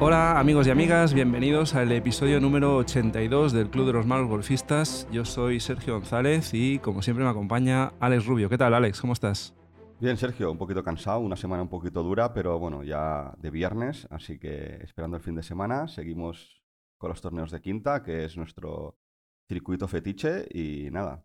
Hola 0.00 0.38
amigos 0.38 0.66
y 0.66 0.70
amigas, 0.70 1.14
bienvenidos 1.14 1.74
al 1.74 1.92
episodio 1.92 2.40
número 2.40 2.76
82 2.76 3.52
del 3.52 3.70
Club 3.70 3.86
de 3.86 3.92
los 3.92 4.06
Malos 4.06 4.28
Golfistas. 4.28 5.08
Yo 5.12 5.24
soy 5.24 5.60
Sergio 5.60 5.94
González 5.94 6.52
y 6.52 6.78
como 6.78 7.02
siempre 7.02 7.24
me 7.24 7.30
acompaña 7.30 7.92
Alex 8.00 8.26
Rubio. 8.26 8.48
¿Qué 8.48 8.58
tal 8.58 8.74
Alex? 8.74 9.00
¿Cómo 9.00 9.12
estás? 9.12 9.54
Bien, 10.00 10.16
Sergio, 10.16 10.50
un 10.50 10.58
poquito 10.58 10.82
cansado, 10.82 11.20
una 11.20 11.36
semana 11.36 11.62
un 11.62 11.68
poquito 11.68 12.02
dura, 12.02 12.34
pero 12.34 12.58
bueno, 12.58 12.82
ya 12.82 13.34
de 13.38 13.50
viernes, 13.50 14.06
así 14.10 14.38
que 14.38 14.78
esperando 14.82 15.16
el 15.16 15.22
fin 15.22 15.34
de 15.34 15.42
semana, 15.42 15.88
seguimos 15.88 16.62
con 16.98 17.10
los 17.10 17.20
torneos 17.20 17.50
de 17.50 17.60
quinta, 17.60 18.02
que 18.02 18.24
es 18.24 18.36
nuestro 18.36 18.98
circuito 19.48 19.88
fetiche 19.88 20.46
y 20.50 20.90
nada, 20.90 21.24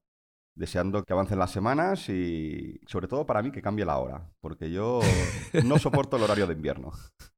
deseando 0.59 1.03
que 1.03 1.13
avancen 1.13 1.39
las 1.39 1.51
semanas 1.51 2.09
y 2.09 2.81
sobre 2.85 3.07
todo 3.07 3.25
para 3.25 3.41
mí 3.41 3.49
que 3.51 3.61
cambie 3.61 3.85
la 3.85 3.97
hora, 3.97 4.29
porque 4.41 4.69
yo 4.69 4.99
no 5.65 5.79
soporto 5.79 6.17
el 6.17 6.23
horario 6.23 6.47
de 6.47 6.53
invierno. 6.53 6.91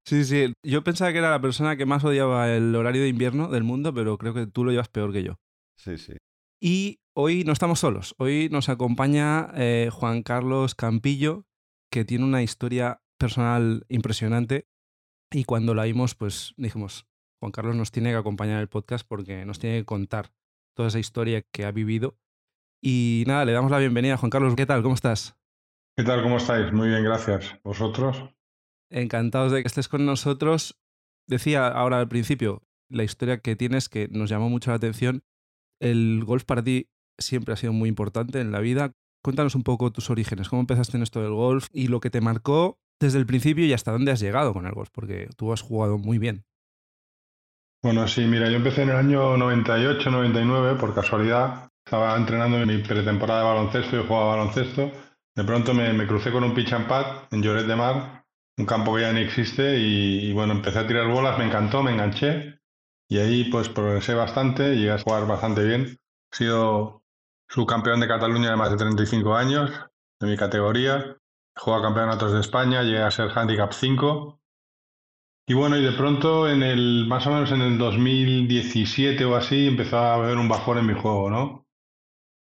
Sí, 0.06 0.26
sí, 0.26 0.54
yo 0.66 0.84
pensaba 0.84 1.12
que 1.12 1.20
era 1.20 1.30
la 1.30 1.40
persona 1.40 1.78
que 1.78 1.86
más 1.86 2.04
odiaba 2.04 2.52
el 2.52 2.76
horario 2.76 3.04
de 3.04 3.10
invierno 3.10 3.48
del 3.50 3.64
mundo, 3.64 3.94
pero 3.94 4.18
creo 4.18 4.34
que 4.34 4.48
tú 4.48 4.64
lo 4.64 4.72
llevas 4.72 4.90
peor 4.90 5.14
que 5.14 5.24
yo. 5.24 5.38
Sí, 5.78 5.98
sí. 5.98 6.18
Y 6.60 7.00
hoy 7.16 7.44
no 7.44 7.54
estamos 7.54 7.80
solos, 7.80 8.16
hoy 8.18 8.50
nos 8.52 8.70
acompaña 8.70 9.52
eh, 9.56 9.90
Juan 9.92 10.24
Carlos 10.24 10.74
Campillo, 10.74 11.46
que 11.92 12.06
tiene 12.06 12.26
una 12.26 12.42
historia 12.42 13.02
personal 13.20 13.86
impresionante 13.88 14.66
y 15.32 15.44
cuando 15.44 15.76
la 15.76 15.84
vimos, 15.84 16.16
pues 16.16 16.54
dijimos, 16.58 17.06
Juan 17.40 17.52
Carlos 17.52 17.76
nos 17.76 17.92
tiene 17.92 18.10
que 18.10 18.18
acompañar 18.18 18.56
en 18.56 18.62
el 18.62 18.68
podcast 18.68 19.08
porque 19.08 19.46
nos 19.46 19.60
tiene 19.60 19.78
que 19.80 19.86
contar 19.86 20.34
toda 20.76 20.90
esa 20.90 21.00
historia 21.00 21.44
que 21.54 21.66
ha 21.66 21.72
vivido. 21.72 22.18
Y 22.84 23.24
nada, 23.28 23.46
le 23.46 23.52
damos 23.52 23.70
la 23.70 23.78
bienvenida. 23.78 24.18
Juan 24.18 24.32
Carlos, 24.32 24.56
¿qué 24.56 24.66
tal? 24.66 24.82
¿Cómo 24.82 24.96
estás? 24.96 25.38
¿Qué 25.96 26.04
tal? 26.04 26.24
¿Cómo 26.24 26.38
estáis? 26.38 26.74
Muy 26.74 26.90
bien, 26.90 27.04
gracias. 27.04 27.60
¿Vosotros? 27.64 28.24
Encantados 28.90 29.52
de 29.52 29.62
que 29.62 29.68
estés 29.68 29.88
con 29.88 30.06
nosotros. 30.06 30.82
Decía 31.28 31.68
ahora 31.68 32.00
al 32.00 32.08
principio 32.08 32.64
la 32.90 33.04
historia 33.04 33.38
que 33.40 33.56
tienes 33.56 33.88
que 33.88 34.08
nos 34.10 34.32
llamó 34.32 34.50
mucho 34.50 34.72
la 34.72 34.78
atención. 34.78 35.24
El 35.80 36.24
golf 36.26 36.44
para 36.46 36.64
ti 36.64 36.90
siempre 37.20 37.54
ha 37.54 37.58
sido 37.58 37.72
muy 37.72 37.88
importante 37.88 38.42
en 38.42 38.52
la 38.52 38.60
vida. 38.60 38.94
Cuéntanos 39.24 39.54
un 39.54 39.62
poco 39.62 39.92
tus 39.92 40.10
orígenes, 40.10 40.50
cómo 40.50 40.62
empezaste 40.62 40.98
en 40.98 41.04
esto 41.04 41.22
del 41.22 41.34
golf 41.34 41.68
y 41.72 41.88
lo 41.88 42.00
que 42.00 42.10
te 42.10 42.22
marcó 42.22 42.80
desde 43.00 43.20
el 43.20 43.28
principio 43.28 43.66
y 43.66 43.74
hasta 43.74 43.92
dónde 43.92 44.12
has 44.12 44.20
llegado 44.20 44.54
con 44.54 44.66
el 44.66 44.74
golf, 44.74 44.90
porque 44.92 45.30
tú 45.38 45.54
has 45.54 45.62
jugado 45.62 46.00
muy 46.00 46.18
bien. 46.18 46.46
Bueno, 47.84 48.08
sí, 48.08 48.26
mira, 48.26 48.50
yo 48.50 48.58
empecé 48.58 48.84
en 48.84 48.90
el 48.90 48.96
año 48.96 49.38
98, 49.38 50.10
99, 50.10 50.80
por 50.80 50.96
casualidad. 50.96 51.71
Estaba 51.92 52.16
entrenando 52.16 52.56
en 52.56 52.70
mi 52.70 52.78
pretemporada 52.78 53.42
de 53.42 53.48
baloncesto, 53.48 53.98
yo 53.98 54.06
jugaba 54.06 54.38
baloncesto. 54.38 54.94
De 55.36 55.44
pronto 55.44 55.74
me, 55.74 56.08
crucé 56.08 56.32
con 56.32 56.46
un 56.46 56.54
pitch 56.54 56.72
and 56.72 56.88
pad 56.88 57.28
en 57.32 57.44
Lloret 57.44 57.68
de 57.68 57.76
Mar, 57.76 58.24
un 58.58 58.66
campo 58.66 58.96
que 58.96 59.02
ya 59.02 59.12
ni 59.12 59.20
existe, 59.20 59.78
y, 59.78 60.32
bueno, 60.32 60.54
empecé 60.54 60.80
a 60.80 60.88
tirar 60.88 61.08
bolas, 61.08 61.38
me 61.38 61.44
encantó, 61.44 61.84
me 61.84 61.92
enganché, 61.92 62.62
y 63.10 63.18
ahí 63.18 63.44
pues 63.52 63.68
progresé 63.68 64.14
bastante, 64.14 64.74
llegué 64.74 64.92
a 64.94 65.00
jugar 65.00 65.28
bastante 65.28 65.66
bien. 65.66 66.00
He 66.32 66.36
sido 66.38 67.04
subcampeón 67.50 68.00
de 68.00 68.08
Cataluña 68.08 68.52
de 68.52 68.56
más 68.56 68.72
de 68.72 68.78
35 68.78 69.36
años, 69.36 69.70
de 70.22 70.28
mi 70.28 70.38
categoría. 70.38 70.96
He 70.98 71.60
jugado 71.60 71.84
campeonatos 71.84 72.32
de 72.32 72.40
España, 72.40 72.84
llegué 72.84 73.02
a 73.02 73.12
ser 73.12 73.38
handicap 73.38 73.74
5 73.74 74.40
y 75.46 75.54
bueno, 75.54 75.76
y 75.76 75.84
de 75.84 75.92
pronto, 75.92 76.48
en 76.48 76.64
el, 76.64 77.06
más 77.10 77.28
o 77.28 77.32
menos 77.32 77.52
en 77.52 77.62
el 77.62 77.78
2017 77.78 79.26
o 79.26 79.36
así, 79.36 79.68
empezó 79.68 79.98
a 79.98 80.14
haber 80.14 80.38
un 80.38 80.48
bajón 80.48 80.78
en 80.78 80.86
mi 80.86 80.94
juego, 80.94 81.30
¿no? 81.30 81.61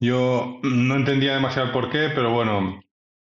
Yo 0.01 0.61
no 0.63 0.95
entendía 0.97 1.35
demasiado 1.35 1.73
por 1.73 1.91
qué, 1.91 2.11
pero 2.15 2.33
bueno, 2.33 2.81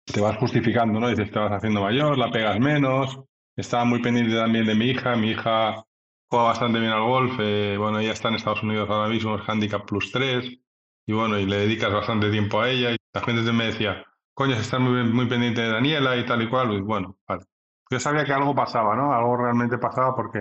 te 0.05 0.21
vas 0.21 0.37
justificando, 0.39 1.01
¿no? 1.01 1.09
Dices, 1.09 1.31
te 1.31 1.39
vas 1.39 1.53
haciendo 1.53 1.83
mayor, 1.83 2.19
la 2.19 2.31
pegas 2.31 2.59
menos. 2.59 3.21
Estaba 3.57 3.85
muy 3.85 4.01
pendiente 4.01 4.35
también 4.35 4.67
de 4.67 4.75
mi 4.75 4.87
hija. 4.87 5.17
Mi 5.17 5.31
hija 5.31 5.85
juega 6.29 6.47
bastante 6.47 6.81
bien 6.81 6.93
al 6.93 7.03
golf. 7.03 7.35
Eh, 7.41 7.77
bueno, 7.79 7.99
ella 7.99 8.13
está 8.13 8.29
en 8.29 8.37
Estados 8.37 8.63
Unidos 8.63 8.89
ahora 8.91 9.09
mismo, 9.09 9.37
es 9.37 9.49
handicap 9.49 9.87
plus 9.87 10.11
3. 10.13 10.59
Y 11.07 11.13
bueno, 11.13 11.39
y 11.39 11.47
le 11.47 11.59
dedicas 11.59 11.93
bastante 11.93 12.31
tiempo 12.31 12.61
a 12.61 12.71
ella. 12.71 12.93
Y 12.93 12.97
la 13.13 13.21
gente 13.21 13.53
me 13.53 13.67
decía, 13.67 14.05
coño, 14.35 14.55
estás 14.57 14.81
muy, 14.81 15.05
muy 15.05 15.27
pendiente 15.27 15.61
de 15.61 15.71
Daniela 15.71 16.17
y 16.17 16.25
tal 16.27 16.43
y 16.43 16.49
cual. 16.49 16.73
Y 16.73 16.81
bueno, 16.81 17.17
vale 17.29 17.45
yo 17.91 18.01
sabía 18.01 18.25
que 18.25 18.33
algo 18.33 18.55
pasaba, 18.55 18.97
¿no? 18.97 19.13
Algo 19.15 19.37
realmente 19.37 19.79
pasaba 19.79 20.15
porque 20.15 20.41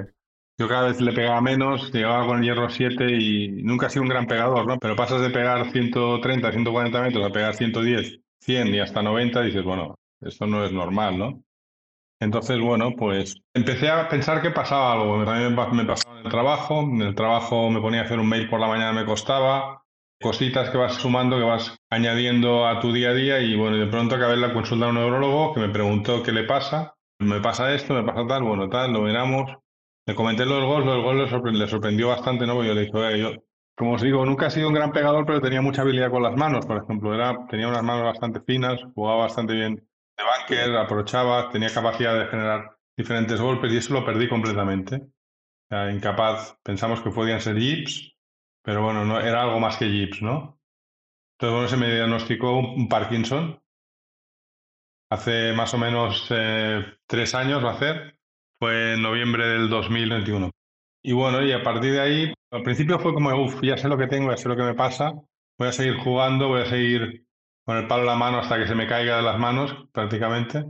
yo 0.58 0.68
cada 0.68 0.88
vez 0.88 1.02
le 1.02 1.14
pegaba 1.14 1.42
menos, 1.42 1.92
llegaba 1.92 2.26
con 2.26 2.40
el 2.40 2.44
hierro 2.44 2.70
7 2.70 3.06
y 3.12 3.64
nunca 3.64 3.88
he 3.88 3.90
sido 3.90 4.04
un 4.04 4.10
gran 4.10 4.28
pegador, 4.28 4.68
¿no? 4.68 4.78
Pero 4.80 4.96
pasas 4.96 5.22
de 5.22 5.30
pegar 5.30 5.72
130, 5.72 6.52
140 6.52 7.02
metros 7.02 7.26
a 7.26 7.32
pegar 7.32 7.56
110, 7.56 8.20
100 8.42 8.68
y 8.76 8.80
hasta 8.80 9.02
90 9.02 9.42
y 9.42 9.46
dices, 9.48 9.64
bueno, 9.64 9.96
esto 10.22 10.46
no 10.46 10.64
es 10.64 10.72
normal, 10.72 11.18
¿no? 11.18 11.44
Entonces, 12.20 12.60
bueno, 12.60 12.92
pues 12.98 13.36
empecé 13.54 13.90
a 13.90 14.08
pensar 14.08 14.42
que 14.42 14.52
pasaba 14.52 14.94
algo. 14.94 15.26
También 15.26 15.56
me 15.74 15.86
pasaba 15.86 16.20
en 16.20 16.26
el 16.26 16.32
trabajo. 16.32 16.82
En 16.82 17.02
el 17.02 17.16
trabajo 17.16 17.70
me 17.70 17.82
ponía 17.82 18.02
a 18.02 18.04
hacer 18.06 18.20
un 18.20 18.30
mail 18.30 18.50
por 18.50 18.62
la 18.62 18.68
mañana, 18.68 18.94
me 18.94 19.06
costaba. 19.06 19.84
Cositas 20.22 20.70
que 20.70 20.78
vas 20.78 20.94
sumando, 20.94 21.38
que 21.38 21.44
vas 21.44 21.76
añadiendo 21.90 22.66
a 22.66 22.80
tu 22.80 22.94
día 22.94 23.10
a 23.10 23.14
día. 23.14 23.40
Y 23.42 23.56
bueno, 23.58 23.76
de 23.76 23.88
pronto 23.88 24.16
acabé 24.16 24.38
la 24.38 24.54
consulta 24.54 24.86
a 24.86 24.90
un 24.90 24.96
neurólogo 24.96 25.54
que 25.54 25.60
me 25.60 25.70
preguntó 25.70 26.24
qué 26.24 26.32
le 26.32 26.46
pasa 26.46 26.94
me 27.24 27.40
pasa 27.42 27.74
esto, 27.74 27.94
me 27.94 28.04
pasa 28.04 28.28
tal, 28.28 28.44
bueno, 28.44 28.70
tal, 28.70 28.94
lo 28.94 29.02
miramos. 29.02 29.50
Le 30.06 30.16
comenté 30.16 30.46
lo 30.46 30.56
del 30.56 30.66
gol, 30.66 30.86
lo 30.86 30.94
del 30.94 31.02
gol 31.02 31.18
le, 31.54 31.68
sorprendió 31.68 32.10
bastante, 32.10 32.46
¿no? 32.46 32.64
Yo 32.64 32.74
le 32.74 32.82
dije, 32.82 33.20
yo, 33.20 33.32
como 33.76 33.94
os 33.94 34.02
digo, 34.02 34.26
nunca 34.26 34.48
he 34.48 34.52
sido 34.52 34.68
un 34.68 34.74
gran 34.74 34.92
pegador, 34.92 35.26
pero 35.26 35.42
tenía 35.42 35.62
mucha 35.62 35.82
habilidad 35.82 36.12
con 36.12 36.24
las 36.24 36.36
manos, 36.36 36.66
por 36.66 36.84
ejemplo. 36.84 37.18
Tenía 37.50 37.68
unas 37.68 37.84
manos 37.84 38.04
bastante 38.04 38.42
finas, 38.42 38.82
jugaba 38.94 39.22
bastante 39.22 39.54
bien 39.54 39.76
de 39.76 40.24
bunker, 40.24 40.78
aprovechaba, 40.78 41.50
tenía 41.50 41.74
capacidad 41.74 42.20
de 42.20 42.28
generar 42.28 42.78
diferentes 42.96 43.40
golpes 43.40 43.72
y 43.72 43.78
eso 43.78 43.94
lo 43.94 44.06
perdí 44.06 44.28
completamente. 44.28 44.98
O 44.98 45.68
sea, 45.70 45.92
incapaz, 45.92 46.58
pensamos 46.64 47.02
que 47.02 47.10
podían 47.10 47.42
ser 47.42 47.58
jips, 47.58 48.14
pero 48.62 48.84
bueno, 48.84 49.06
no, 49.06 49.20
era 49.20 49.42
algo 49.42 49.60
más 49.60 49.78
que 49.78 49.86
jips, 49.86 50.22
¿no? 50.22 50.60
Entonces, 51.38 51.54
bueno, 51.54 51.68
se 51.68 51.78
me 51.78 51.96
diagnosticó 51.96 52.58
un 52.58 52.88
Parkinson, 52.88 53.62
hace 55.10 55.54
más 55.54 55.74
o 55.74 55.78
menos 55.78 56.28
eh, 56.30 56.86
tres 57.08 57.34
años 57.34 57.64
va 57.64 57.72
a 57.72 57.74
hacer, 57.74 58.20
fue 58.64 58.94
en 58.94 59.02
noviembre 59.02 59.46
del 59.46 59.68
2021. 59.68 60.50
Y 61.04 61.12
bueno, 61.12 61.42
y 61.42 61.52
a 61.52 61.62
partir 61.62 61.92
de 61.92 62.00
ahí, 62.00 62.34
al 62.50 62.64
principio 62.64 62.98
fue 62.98 63.14
como, 63.14 63.30
uff, 63.36 63.62
ya 63.62 63.76
sé 63.76 63.90
lo 63.90 63.98
que 63.98 64.08
tengo, 64.08 64.32
ya 64.32 64.38
sé 64.38 64.48
lo 64.48 64.56
que 64.56 64.64
me 64.64 64.74
pasa, 64.74 65.12
voy 65.60 65.68
a 65.68 65.74
seguir 65.74 65.98
jugando, 65.98 66.48
voy 66.48 66.62
a 66.62 66.66
seguir 66.66 67.26
con 67.66 67.76
el 67.76 67.88
palo 67.88 68.04
en 68.04 68.08
la 68.08 68.16
mano 68.16 68.38
hasta 68.38 68.58
que 68.58 68.66
se 68.66 68.74
me 68.74 68.88
caiga 68.88 69.18
de 69.18 69.22
las 69.22 69.38
manos 69.38 69.76
prácticamente. 69.92 70.64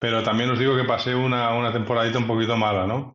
Pero 0.00 0.24
también 0.24 0.50
os 0.50 0.58
digo 0.58 0.76
que 0.76 0.82
pasé 0.82 1.14
una, 1.14 1.54
una 1.54 1.72
temporadita 1.72 2.18
un 2.18 2.26
poquito 2.26 2.56
mala, 2.56 2.84
¿no? 2.84 3.14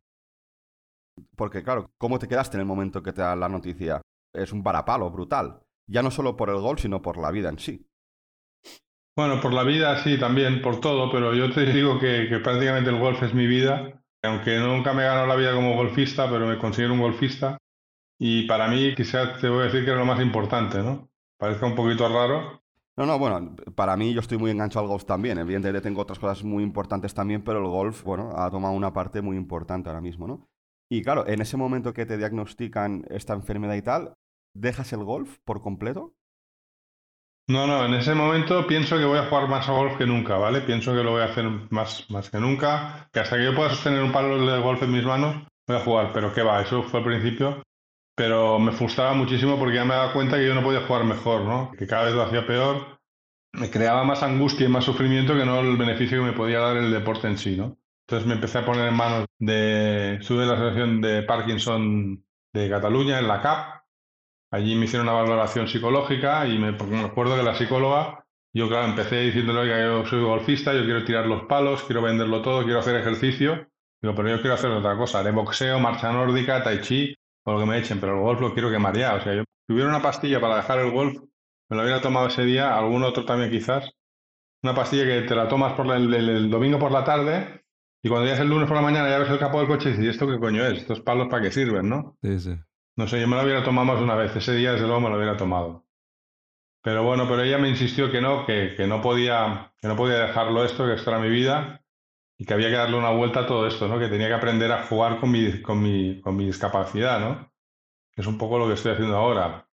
Porque 1.36 1.62
claro, 1.62 1.90
¿cómo 1.98 2.18
te 2.18 2.26
quedaste 2.26 2.56
en 2.56 2.62
el 2.62 2.66
momento 2.66 3.02
que 3.02 3.12
te 3.12 3.20
da 3.20 3.36
la 3.36 3.50
noticia? 3.50 4.00
Es 4.32 4.50
un 4.50 4.62
varapalo 4.62 5.10
brutal. 5.10 5.60
Ya 5.86 6.02
no 6.02 6.10
solo 6.10 6.38
por 6.38 6.48
el 6.48 6.56
gol, 6.56 6.78
sino 6.78 7.02
por 7.02 7.18
la 7.18 7.30
vida 7.30 7.50
en 7.50 7.58
sí. 7.58 7.86
Bueno, 9.16 9.40
por 9.40 9.54
la 9.54 9.62
vida 9.62 9.96
sí, 10.04 10.18
también, 10.18 10.60
por 10.60 10.78
todo, 10.78 11.10
pero 11.10 11.34
yo 11.34 11.50
te 11.50 11.64
digo 11.72 11.98
que, 11.98 12.28
prácticamente 12.44 12.90
el 12.90 12.98
golf 12.98 13.22
es 13.22 13.32
mi 13.32 13.46
vida, 13.46 14.02
aunque 14.26 14.58
nunca 14.58 14.92
me 14.92 15.04
ganado 15.04 15.26
la 15.26 15.36
vida 15.36 15.54
como 15.54 15.74
golfista, 15.74 16.28
pero 16.28 16.46
me 16.46 16.58
considero 16.58 16.92
un 16.92 17.00
golfista. 17.00 17.56
Y 18.18 18.46
para 18.46 18.68
mí, 18.68 18.94
quizás 18.94 19.40
te 19.40 19.48
voy 19.48 19.62
a 19.62 19.64
decir 19.64 19.84
que 19.84 19.92
es 19.92 19.96
lo 19.96 20.04
más 20.04 20.20
importante, 20.20 20.78
¿no? 20.78 21.08
Parezca 21.38 21.66
un 21.66 21.74
poquito 21.74 22.08
raro. 22.08 22.62
No, 22.96 23.04
no, 23.04 23.18
bueno, 23.18 23.54
para 23.74 23.94
mí 23.96 24.14
yo 24.14 24.20
estoy 24.20 24.38
muy 24.38 24.50
enganchado 24.50 24.84
al 24.84 24.88
golf 24.88 25.04
también. 25.04 25.38
Evidentemente 25.38 25.82
tengo 25.82 26.00
otras 26.00 26.18
cosas 26.18 26.42
muy 26.42 26.62
importantes 26.62 27.12
también, 27.12 27.42
pero 27.44 27.58
el 27.58 27.66
golf, 27.66 28.02
bueno, 28.04 28.32
ha 28.34 28.50
tomado 28.50 28.74
una 28.74 28.92
parte 28.92 29.20
muy 29.20 29.36
importante 29.36 29.90
ahora 29.90 30.00
mismo, 30.00 30.26
¿no? 30.26 30.48
Y 30.88 31.02
claro, 31.02 31.26
en 31.26 31.42
ese 31.42 31.58
momento 31.58 31.92
que 31.92 32.06
te 32.06 32.16
diagnostican 32.16 33.04
esta 33.10 33.34
enfermedad 33.34 33.74
y 33.74 33.82
tal, 33.82 34.14
¿dejas 34.54 34.92
el 34.94 35.04
golf 35.04 35.36
por 35.44 35.60
completo? 35.60 36.14
No, 37.48 37.66
no, 37.66 37.86
en 37.86 37.94
ese 37.94 38.12
momento 38.14 38.66
pienso 38.66 38.98
que 38.98 39.04
voy 39.04 39.18
a 39.18 39.26
jugar 39.26 39.48
más 39.48 39.68
a 39.68 39.72
golf 39.72 39.96
que 39.96 40.06
nunca, 40.06 40.36
¿vale? 40.36 40.62
Pienso 40.62 40.92
que 40.92 41.04
lo 41.04 41.12
voy 41.12 41.22
a 41.22 41.26
hacer 41.26 41.44
más, 41.70 42.10
más 42.10 42.28
que 42.28 42.40
nunca, 42.40 43.08
que 43.12 43.20
hasta 43.20 43.36
que 43.36 43.44
yo 43.44 43.54
pueda 43.54 43.70
sostener 43.70 44.02
un 44.02 44.10
palo 44.10 44.44
de 44.44 44.60
golf 44.60 44.82
en 44.82 44.92
mis 44.92 45.04
manos, 45.04 45.46
voy 45.68 45.76
a 45.76 45.80
jugar, 45.80 46.10
pero 46.12 46.32
qué 46.32 46.42
va, 46.42 46.60
eso 46.60 46.82
fue 46.82 47.00
al 47.00 47.06
principio. 47.06 47.62
Pero 48.16 48.58
me 48.58 48.72
frustraba 48.72 49.12
muchísimo 49.12 49.58
porque 49.58 49.76
ya 49.76 49.84
me 49.84 49.94
daba 49.94 50.12
cuenta 50.12 50.38
que 50.38 50.46
yo 50.46 50.54
no 50.54 50.62
podía 50.62 50.86
jugar 50.86 51.04
mejor, 51.04 51.42
¿no? 51.42 51.70
Que 51.78 51.86
cada 51.86 52.06
vez 52.06 52.14
lo 52.14 52.22
hacía 52.22 52.46
peor, 52.46 52.98
me 53.52 53.70
creaba 53.70 54.02
más 54.04 54.22
angustia 54.22 54.66
y 54.66 54.70
más 54.70 54.84
sufrimiento 54.84 55.34
que 55.34 55.44
no 55.44 55.60
el 55.60 55.76
beneficio 55.76 56.18
que 56.18 56.30
me 56.30 56.36
podía 56.36 56.60
dar 56.60 56.76
el 56.76 56.90
deporte 56.90 57.28
en 57.28 57.38
sí, 57.38 57.56
¿no? 57.56 57.76
Entonces 58.08 58.26
me 58.26 58.34
empecé 58.34 58.58
a 58.58 58.66
poner 58.66 58.88
en 58.88 58.94
manos 58.94 59.26
de... 59.38 60.14
Estuve 60.14 60.46
la 60.46 60.54
Asociación 60.54 61.00
de 61.00 61.22
Parkinson 61.22 62.24
de 62.52 62.70
Cataluña, 62.70 63.18
en 63.18 63.28
la 63.28 63.40
CAP, 63.40 63.85
Allí 64.50 64.74
me 64.76 64.84
hicieron 64.84 65.08
una 65.08 65.18
valoración 65.18 65.68
psicológica 65.68 66.46
y 66.46 66.58
me, 66.58 66.72
me 66.72 67.00
acuerdo 67.00 67.36
que 67.36 67.42
la 67.42 67.54
psicóloga, 67.54 68.24
yo 68.54 68.68
claro, 68.68 68.86
empecé 68.86 69.20
diciéndole, 69.20 69.70
que 69.70 69.82
yo 69.82 70.06
soy 70.06 70.22
golfista, 70.22 70.72
yo 70.72 70.84
quiero 70.84 71.04
tirar 71.04 71.26
los 71.26 71.44
palos, 71.44 71.82
quiero 71.82 72.02
venderlo 72.02 72.42
todo, 72.42 72.64
quiero 72.64 72.80
hacer 72.80 72.96
ejercicio. 72.96 73.68
Pero 74.00 74.28
yo 74.28 74.40
quiero 74.40 74.54
hacer 74.54 74.70
otra 74.70 74.96
cosa, 74.96 75.20
haré 75.20 75.32
boxeo, 75.32 75.80
marcha 75.80 76.12
nórdica, 76.12 76.62
tai 76.62 76.80
chi, 76.80 77.16
o 77.44 77.52
lo 77.52 77.58
que 77.58 77.66
me 77.66 77.78
echen, 77.78 77.98
pero 77.98 78.14
el 78.14 78.20
golf 78.20 78.40
lo 78.40 78.52
quiero 78.52 78.70
quemar 78.70 78.96
ya. 78.96 79.14
O 79.14 79.20
sea, 79.20 79.34
yo, 79.34 79.42
si 79.66 79.72
hubiera 79.72 79.88
una 79.88 80.02
pastilla 80.02 80.40
para 80.40 80.56
dejar 80.56 80.78
el 80.80 80.90
golf, 80.90 81.18
me 81.68 81.76
lo 81.76 81.82
hubiera 81.82 82.00
tomado 82.00 82.28
ese 82.28 82.44
día, 82.44 82.76
algún 82.76 83.02
otro 83.02 83.24
también 83.24 83.50
quizás. 83.50 83.90
una 84.62 84.74
pastilla 84.74 85.04
que 85.04 85.22
te 85.22 85.34
la 85.34 85.48
tomas 85.48 85.72
por 85.74 85.90
el, 85.92 86.50
domingo 86.50 86.78
por 86.78 86.92
la 86.92 87.04
tarde 87.04 87.64
y 88.02 88.08
cuando 88.08 88.26
llegas 88.26 88.40
el 88.40 88.48
lunes 88.48 88.68
por 88.68 88.76
la 88.76 88.82
mañana 88.82 89.08
ya 89.08 89.18
ves 89.18 89.30
el 89.30 89.38
capó 89.38 89.58
del 89.58 89.68
coche 89.68 89.88
y 89.88 89.92
dices, 89.92 90.06
¿y 90.06 90.08
esto 90.08 90.28
qué 90.28 90.38
coño 90.38 90.64
es? 90.64 90.78
¿Estos 90.78 91.00
palos 91.00 91.28
para 91.28 91.42
qué 91.42 91.50
sirven, 91.50 91.88
no? 91.88 92.16
Sí, 92.22 92.38
sí. 92.38 92.56
No 92.96 93.06
sé, 93.06 93.20
yo 93.20 93.28
me 93.28 93.36
lo 93.36 93.42
hubiera 93.42 93.62
tomado 93.64 93.86
más 93.86 94.00
una 94.02 94.14
vez. 94.14 94.34
Ese 94.36 94.54
día, 94.54 94.72
desde 94.72 94.86
luego, 94.86 95.00
me 95.00 95.10
lo 95.10 95.16
hubiera 95.16 95.36
tomado. 95.36 95.86
Pero 96.82 97.02
bueno, 97.04 97.26
pero 97.28 97.42
ella 97.42 97.58
me 97.58 97.68
insistió 97.68 98.10
que 98.10 98.20
no, 98.20 98.46
que, 98.46 98.74
que, 98.76 98.86
no 98.86 99.02
podía, 99.02 99.72
que 99.80 99.88
no 99.88 99.96
podía 99.96 100.18
dejarlo 100.26 100.64
esto, 100.64 100.86
que 100.86 100.94
esto 100.94 101.10
era 101.10 101.20
mi 101.20 101.28
vida 101.30 101.82
y 102.38 102.44
que 102.46 102.54
había 102.54 102.68
que 102.68 102.76
darle 102.76 102.98
una 102.98 103.10
vuelta 103.10 103.40
a 103.40 103.46
todo 103.46 103.66
esto, 103.66 103.88
¿no? 103.88 103.98
Que 103.98 104.08
tenía 104.08 104.28
que 104.28 104.34
aprender 104.34 104.70
a 104.72 104.84
jugar 104.86 105.20
con 105.20 105.30
mi, 105.32 105.62
con 105.62 105.82
mi, 105.82 106.20
con 106.20 106.36
mi 106.36 106.46
discapacidad, 106.46 107.20
¿no? 107.20 107.52
Que 108.12 108.22
es 108.22 108.26
un 108.26 108.38
poco 108.38 108.58
lo 108.58 108.68
que 108.68 108.74
estoy 108.74 108.92
haciendo 108.92 109.16
ahora. 109.16 109.68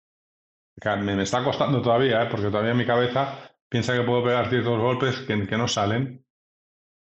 Me, 0.84 1.14
me 1.16 1.22
está 1.22 1.44
costando 1.44 1.82
todavía, 1.82 2.22
¿eh? 2.22 2.28
porque 2.30 2.48
todavía 2.48 2.74
mi 2.74 2.86
cabeza 2.86 3.38
piensa 3.68 3.94
que 3.94 4.02
puedo 4.02 4.24
pegar 4.24 4.48
ciertos 4.48 4.78
golpes 4.80 5.18
que, 5.20 5.46
que 5.46 5.56
no 5.56 5.68
salen. 5.68 6.24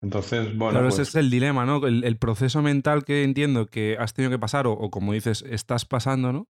Entonces, 0.01 0.57
bueno. 0.57 0.71
Claro, 0.71 0.87
pues... 0.87 0.99
ese 0.99 1.03
es 1.03 1.15
el 1.15 1.29
dilema, 1.29 1.65
¿no? 1.65 1.85
El, 1.85 2.03
el, 2.03 2.17
proceso 2.17 2.61
mental 2.61 3.03
que 3.05 3.23
entiendo 3.23 3.67
que 3.67 3.97
has 3.99 4.13
tenido 4.13 4.31
que 4.31 4.39
pasar, 4.39 4.65
o, 4.67 4.73
o, 4.73 4.89
como 4.89 5.13
dices, 5.13 5.43
estás 5.47 5.85
pasando, 5.85 6.33
¿no? 6.33 6.47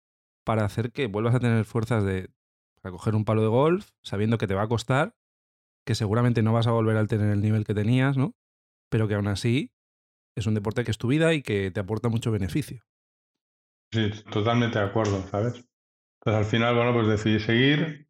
Para 0.44 0.64
hacer 0.64 0.92
que 0.92 1.06
vuelvas 1.06 1.34
a 1.34 1.40
tener 1.40 1.64
fuerzas 1.64 2.04
de 2.04 2.30
para 2.84 2.92
coger 2.92 3.14
un 3.14 3.24
palo 3.24 3.40
de 3.40 3.48
golf, 3.48 3.90
sabiendo 4.02 4.36
que 4.36 4.46
te 4.46 4.54
va 4.54 4.62
a 4.62 4.68
costar, 4.68 5.16
que 5.86 5.94
seguramente 5.94 6.42
no 6.42 6.52
vas 6.52 6.66
a 6.66 6.72
volver 6.72 6.98
a 6.98 7.06
tener 7.06 7.30
el 7.30 7.40
nivel 7.40 7.64
que 7.64 7.72
tenías, 7.72 8.18
¿no? 8.18 8.34
Pero 8.90 9.08
que 9.08 9.14
aún 9.14 9.26
así 9.26 9.72
es 10.36 10.46
un 10.46 10.52
deporte 10.52 10.84
que 10.84 10.90
es 10.90 10.98
tu 10.98 11.08
vida 11.08 11.32
y 11.32 11.40
que 11.40 11.70
te 11.70 11.80
aporta 11.80 12.10
mucho 12.10 12.30
beneficio. 12.30 12.84
Sí, 13.90 14.10
totalmente 14.30 14.78
de 14.78 14.84
acuerdo, 14.84 15.22
¿sabes? 15.28 15.64
Entonces 16.20 16.44
al 16.44 16.44
final, 16.44 16.74
bueno, 16.74 16.92
pues 16.92 17.06
decidí 17.06 17.40
seguir. 17.40 18.06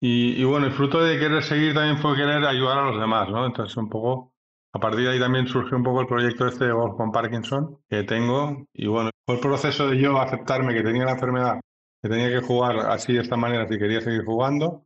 Y, 0.00 0.40
y 0.40 0.44
bueno, 0.44 0.66
el 0.66 0.72
fruto 0.72 1.00
de 1.00 1.16
querer 1.18 1.44
seguir 1.44 1.74
también 1.74 1.98
fue 1.98 2.16
querer 2.16 2.44
ayudar 2.44 2.78
a 2.78 2.90
los 2.90 3.00
demás, 3.00 3.28
¿no? 3.28 3.46
Entonces 3.46 3.76
un 3.76 3.88
poco 3.88 4.29
a 4.72 4.78
partir 4.78 5.04
de 5.04 5.12
ahí 5.12 5.20
también 5.20 5.46
surgió 5.46 5.76
un 5.76 5.82
poco 5.82 6.00
el 6.00 6.06
proyecto 6.06 6.46
este 6.46 6.66
de 6.66 6.72
golf 6.72 6.96
con 6.96 7.10
Parkinson 7.10 7.78
que 7.88 8.04
tengo 8.04 8.66
y 8.72 8.86
bueno, 8.86 9.10
fue 9.26 9.36
el 9.36 9.40
proceso 9.40 9.88
de 9.88 9.98
yo 9.98 10.18
aceptarme 10.20 10.74
que 10.74 10.82
tenía 10.82 11.04
la 11.04 11.12
enfermedad, 11.12 11.60
que 12.02 12.08
tenía 12.08 12.28
que 12.28 12.46
jugar 12.46 12.78
así 12.78 13.12
de 13.12 13.20
esta 13.20 13.36
manera 13.36 13.66
si 13.66 13.78
quería 13.78 14.00
seguir 14.00 14.24
jugando 14.24 14.84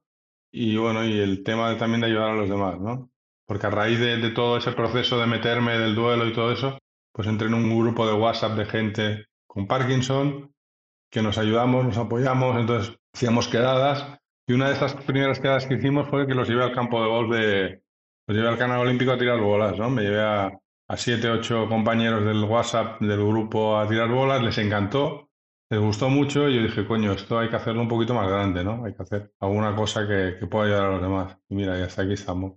y 0.51 0.77
bueno, 0.77 1.05
y 1.05 1.19
el 1.19 1.43
tema 1.43 1.71
de, 1.71 1.77
también 1.77 2.01
de 2.01 2.07
ayudar 2.07 2.31
a 2.31 2.37
los 2.37 2.49
demás, 2.49 2.81
¿no? 2.81 3.11
Porque 3.47 3.67
a 3.67 3.71
raíz 3.71 3.99
de, 3.99 4.19
de, 4.19 4.31
todo 4.31 4.57
ese 4.57 4.73
proceso 4.73 5.19
de 5.19 5.27
meterme 5.27 5.77
del 5.77 5.95
duelo 5.95 6.27
y 6.27 6.33
todo 6.33 6.53
eso, 6.53 6.79
pues 7.13 7.29
entré 7.29 7.49
en 7.49 7.55
un 7.55 7.79
grupo 7.79 8.07
de 8.07 8.15
WhatsApp 8.15 8.57
de 8.57 8.65
gente 8.65 9.27
con 9.47 9.67
Parkinson 9.67 10.55
que 11.11 11.23
nos 11.23 11.39
ayudamos, 11.39 11.85
nos 11.85 11.99
apoyamos, 11.99 12.57
entonces 12.57 12.97
hacíamos 13.13 13.49
quedadas 13.49 14.19
y 14.47 14.53
una 14.53 14.69
de 14.69 14.75
esas 14.75 14.95
primeras 14.95 15.41
quedadas 15.41 15.67
que 15.67 15.75
hicimos 15.75 16.09
fue 16.09 16.27
que 16.27 16.35
los 16.35 16.49
llevé 16.49 16.65
al 16.65 16.75
campo 16.75 17.03
de 17.03 17.09
golf 17.09 17.31
de, 17.33 17.84
pues 18.25 18.37
llevé 18.37 18.49
al 18.49 18.59
canal 18.59 18.81
olímpico 18.81 19.13
a 19.13 19.19
tirar 19.19 19.41
bolas, 19.41 19.79
¿no? 19.79 19.91
Me 19.91 20.03
llevé 20.03 20.23
a, 20.23 20.51
siete, 20.97 21.29
ocho 21.29 21.69
compañeros 21.69 22.25
del 22.25 22.45
WhatsApp 22.45 23.01
del 23.01 23.27
grupo 23.27 23.79
a 23.79 23.89
tirar 23.89 24.09
bolas, 24.09 24.43
les 24.43 24.57
encantó, 24.59 25.31
les 25.71 25.81
gustó 25.81 26.09
mucho 26.09 26.49
y 26.49 26.57
yo 26.57 26.63
dije, 26.63 26.87
coño, 26.87 27.13
esto 27.13 27.39
hay 27.39 27.49
que 27.49 27.57
hacerlo 27.57 27.83
un 27.83 27.89
poquito 27.89 28.15
más 28.15 28.29
grande, 28.29 28.63
¿no? 28.63 28.85
Hay 28.85 28.95
que 28.95 29.03
hacer 29.03 29.33
alguna 29.41 29.75
cosa 29.75 30.07
que, 30.07 30.37
que 30.39 30.47
pueda 30.47 30.67
ayudar 30.67 30.85
a 30.85 30.93
los 30.93 31.03
demás. 31.03 31.39
Y 31.49 31.55
mira, 31.57 31.79
y 31.79 31.83
hasta 31.83 32.03
aquí 32.03 32.13
estamos. 32.13 32.53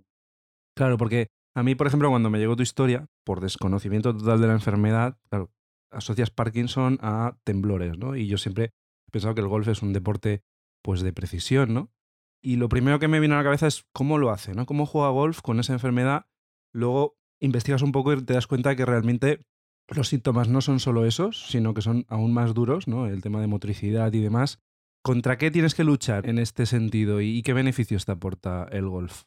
Claro, 0.76 0.96
porque 0.96 1.28
a 1.54 1.62
mí, 1.64 1.74
por 1.74 1.88
ejemplo, 1.88 2.08
cuando 2.10 2.30
me 2.30 2.38
llegó 2.38 2.54
tu 2.54 2.62
historia, 2.62 3.06
por 3.24 3.40
desconocimiento 3.40 4.16
total 4.16 4.40
de 4.40 4.46
la 4.46 4.52
enfermedad, 4.52 5.18
claro, 5.28 5.50
asocias 5.90 6.30
Parkinson 6.30 6.98
a 7.00 7.36
temblores, 7.44 7.98
¿no? 7.98 8.14
Y 8.14 8.28
yo 8.28 8.38
siempre 8.38 8.72
he 9.06 9.10
pensado 9.10 9.34
que 9.34 9.40
el 9.40 9.48
golf 9.48 9.66
es 9.66 9.82
un 9.82 9.92
deporte, 9.92 10.42
pues, 10.82 11.00
de 11.00 11.12
precisión, 11.12 11.74
¿no? 11.74 11.90
Y 12.40 12.56
lo 12.56 12.68
primero 12.68 12.98
que 12.98 13.08
me 13.08 13.20
vino 13.20 13.34
a 13.34 13.38
la 13.38 13.44
cabeza 13.44 13.66
es 13.66 13.86
cómo 13.92 14.18
lo 14.18 14.30
hace, 14.30 14.54
¿no? 14.54 14.66
Cómo 14.66 14.86
juega 14.86 15.10
golf 15.10 15.40
con 15.40 15.58
esa 15.60 15.72
enfermedad. 15.72 16.26
Luego 16.72 17.18
investigas 17.40 17.82
un 17.82 17.92
poco 17.92 18.12
y 18.12 18.22
te 18.22 18.34
das 18.34 18.46
cuenta 18.46 18.76
que 18.76 18.86
realmente 18.86 19.44
los 19.88 20.08
síntomas 20.08 20.48
no 20.48 20.60
son 20.60 20.80
solo 20.80 21.04
esos, 21.04 21.48
sino 21.48 21.74
que 21.74 21.82
son 21.82 22.04
aún 22.08 22.32
más 22.32 22.54
duros, 22.54 22.88
¿no? 22.88 23.06
El 23.06 23.22
tema 23.22 23.40
de 23.40 23.46
motricidad 23.46 24.12
y 24.12 24.20
demás. 24.20 24.60
¿Contra 25.02 25.38
qué 25.38 25.50
tienes 25.50 25.74
que 25.74 25.84
luchar 25.84 26.28
en 26.28 26.38
este 26.38 26.66
sentido 26.66 27.20
y 27.20 27.42
qué 27.42 27.52
beneficios 27.52 28.04
te 28.04 28.12
aporta 28.12 28.66
el 28.70 28.88
golf? 28.88 29.24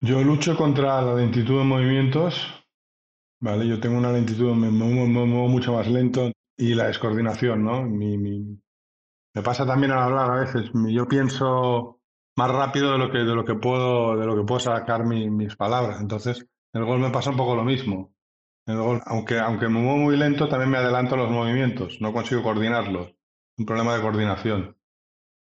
Yo 0.00 0.22
lucho 0.22 0.56
contra 0.56 1.02
la 1.02 1.14
lentitud 1.14 1.58
de 1.58 1.64
movimientos, 1.64 2.46
¿vale? 3.40 3.66
Yo 3.66 3.80
tengo 3.80 3.98
una 3.98 4.12
lentitud, 4.12 4.54
me 4.54 4.70
muevo, 4.70 5.48
mucho 5.48 5.72
más 5.72 5.88
lento 5.88 6.30
y 6.56 6.74
la 6.74 6.86
descoordinación, 6.86 7.64
¿no? 7.64 7.82
Mi, 7.82 8.58
me 9.34 9.42
pasa 9.42 9.66
también 9.66 9.92
al 9.92 10.02
hablar 10.02 10.30
a 10.30 10.40
veces. 10.40 10.70
Yo 10.88 11.06
pienso 11.08 12.00
más 12.36 12.50
rápido 12.50 12.92
de 12.92 12.98
lo 12.98 13.10
que, 13.10 13.18
de 13.18 13.34
lo 13.34 13.44
que, 13.44 13.54
puedo, 13.54 14.16
de 14.16 14.26
lo 14.26 14.36
que 14.36 14.44
puedo 14.44 14.60
sacar 14.60 15.04
mi, 15.04 15.28
mis 15.30 15.56
palabras. 15.56 16.00
Entonces, 16.00 16.46
el 16.72 16.84
gol 16.84 17.00
me 17.00 17.10
pasa 17.10 17.30
un 17.30 17.36
poco 17.36 17.54
lo 17.54 17.64
mismo. 17.64 18.14
El 18.66 18.78
gol, 18.78 19.02
aunque, 19.06 19.38
aunque 19.38 19.68
me 19.68 19.80
muevo 19.80 19.98
muy 19.98 20.16
lento, 20.16 20.48
también 20.48 20.70
me 20.70 20.78
adelanto 20.78 21.16
los 21.16 21.30
movimientos. 21.30 22.00
No 22.00 22.12
consigo 22.12 22.42
coordinarlos. 22.42 23.14
Un 23.58 23.66
problema 23.66 23.94
de 23.94 24.02
coordinación. 24.02 24.76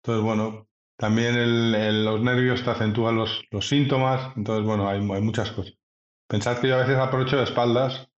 Entonces, 0.04 0.24
bueno, 0.24 0.68
también 0.98 1.36
el, 1.36 2.06
los 2.06 2.22
nervios 2.22 2.63
te 2.63 2.72
acentúan 2.72 3.16
los, 3.16 3.44
los 3.51 3.68
síntomas. 3.68 4.36
Entonces, 4.36 4.66
bueno, 4.66 4.88
hay, 4.89 5.00
hay 5.00 5.22
muchas 5.22 5.51
cosas. 5.51 5.75
Pensad 6.28 6.60
que 6.60 6.69
yo 6.69 6.75
a 6.75 6.80
veces 6.80 6.98
aprovecho 6.98 7.38
de 7.38 7.44
espaldas 7.44 8.10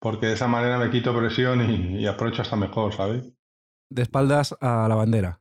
porque 0.00 0.26
de 0.26 0.34
esa 0.34 0.48
manera 0.48 0.78
me 0.78 0.90
quito 0.90 1.16
presión 1.16 1.70
y, 1.70 2.02
y 2.02 2.06
aprovecho 2.06 2.42
hasta 2.42 2.56
mejor, 2.56 2.92
¿sabéis? 2.92 3.32
De 3.90 4.02
espaldas 4.02 4.56
a 4.60 4.86
la 4.88 4.94
bandera. 4.94 5.40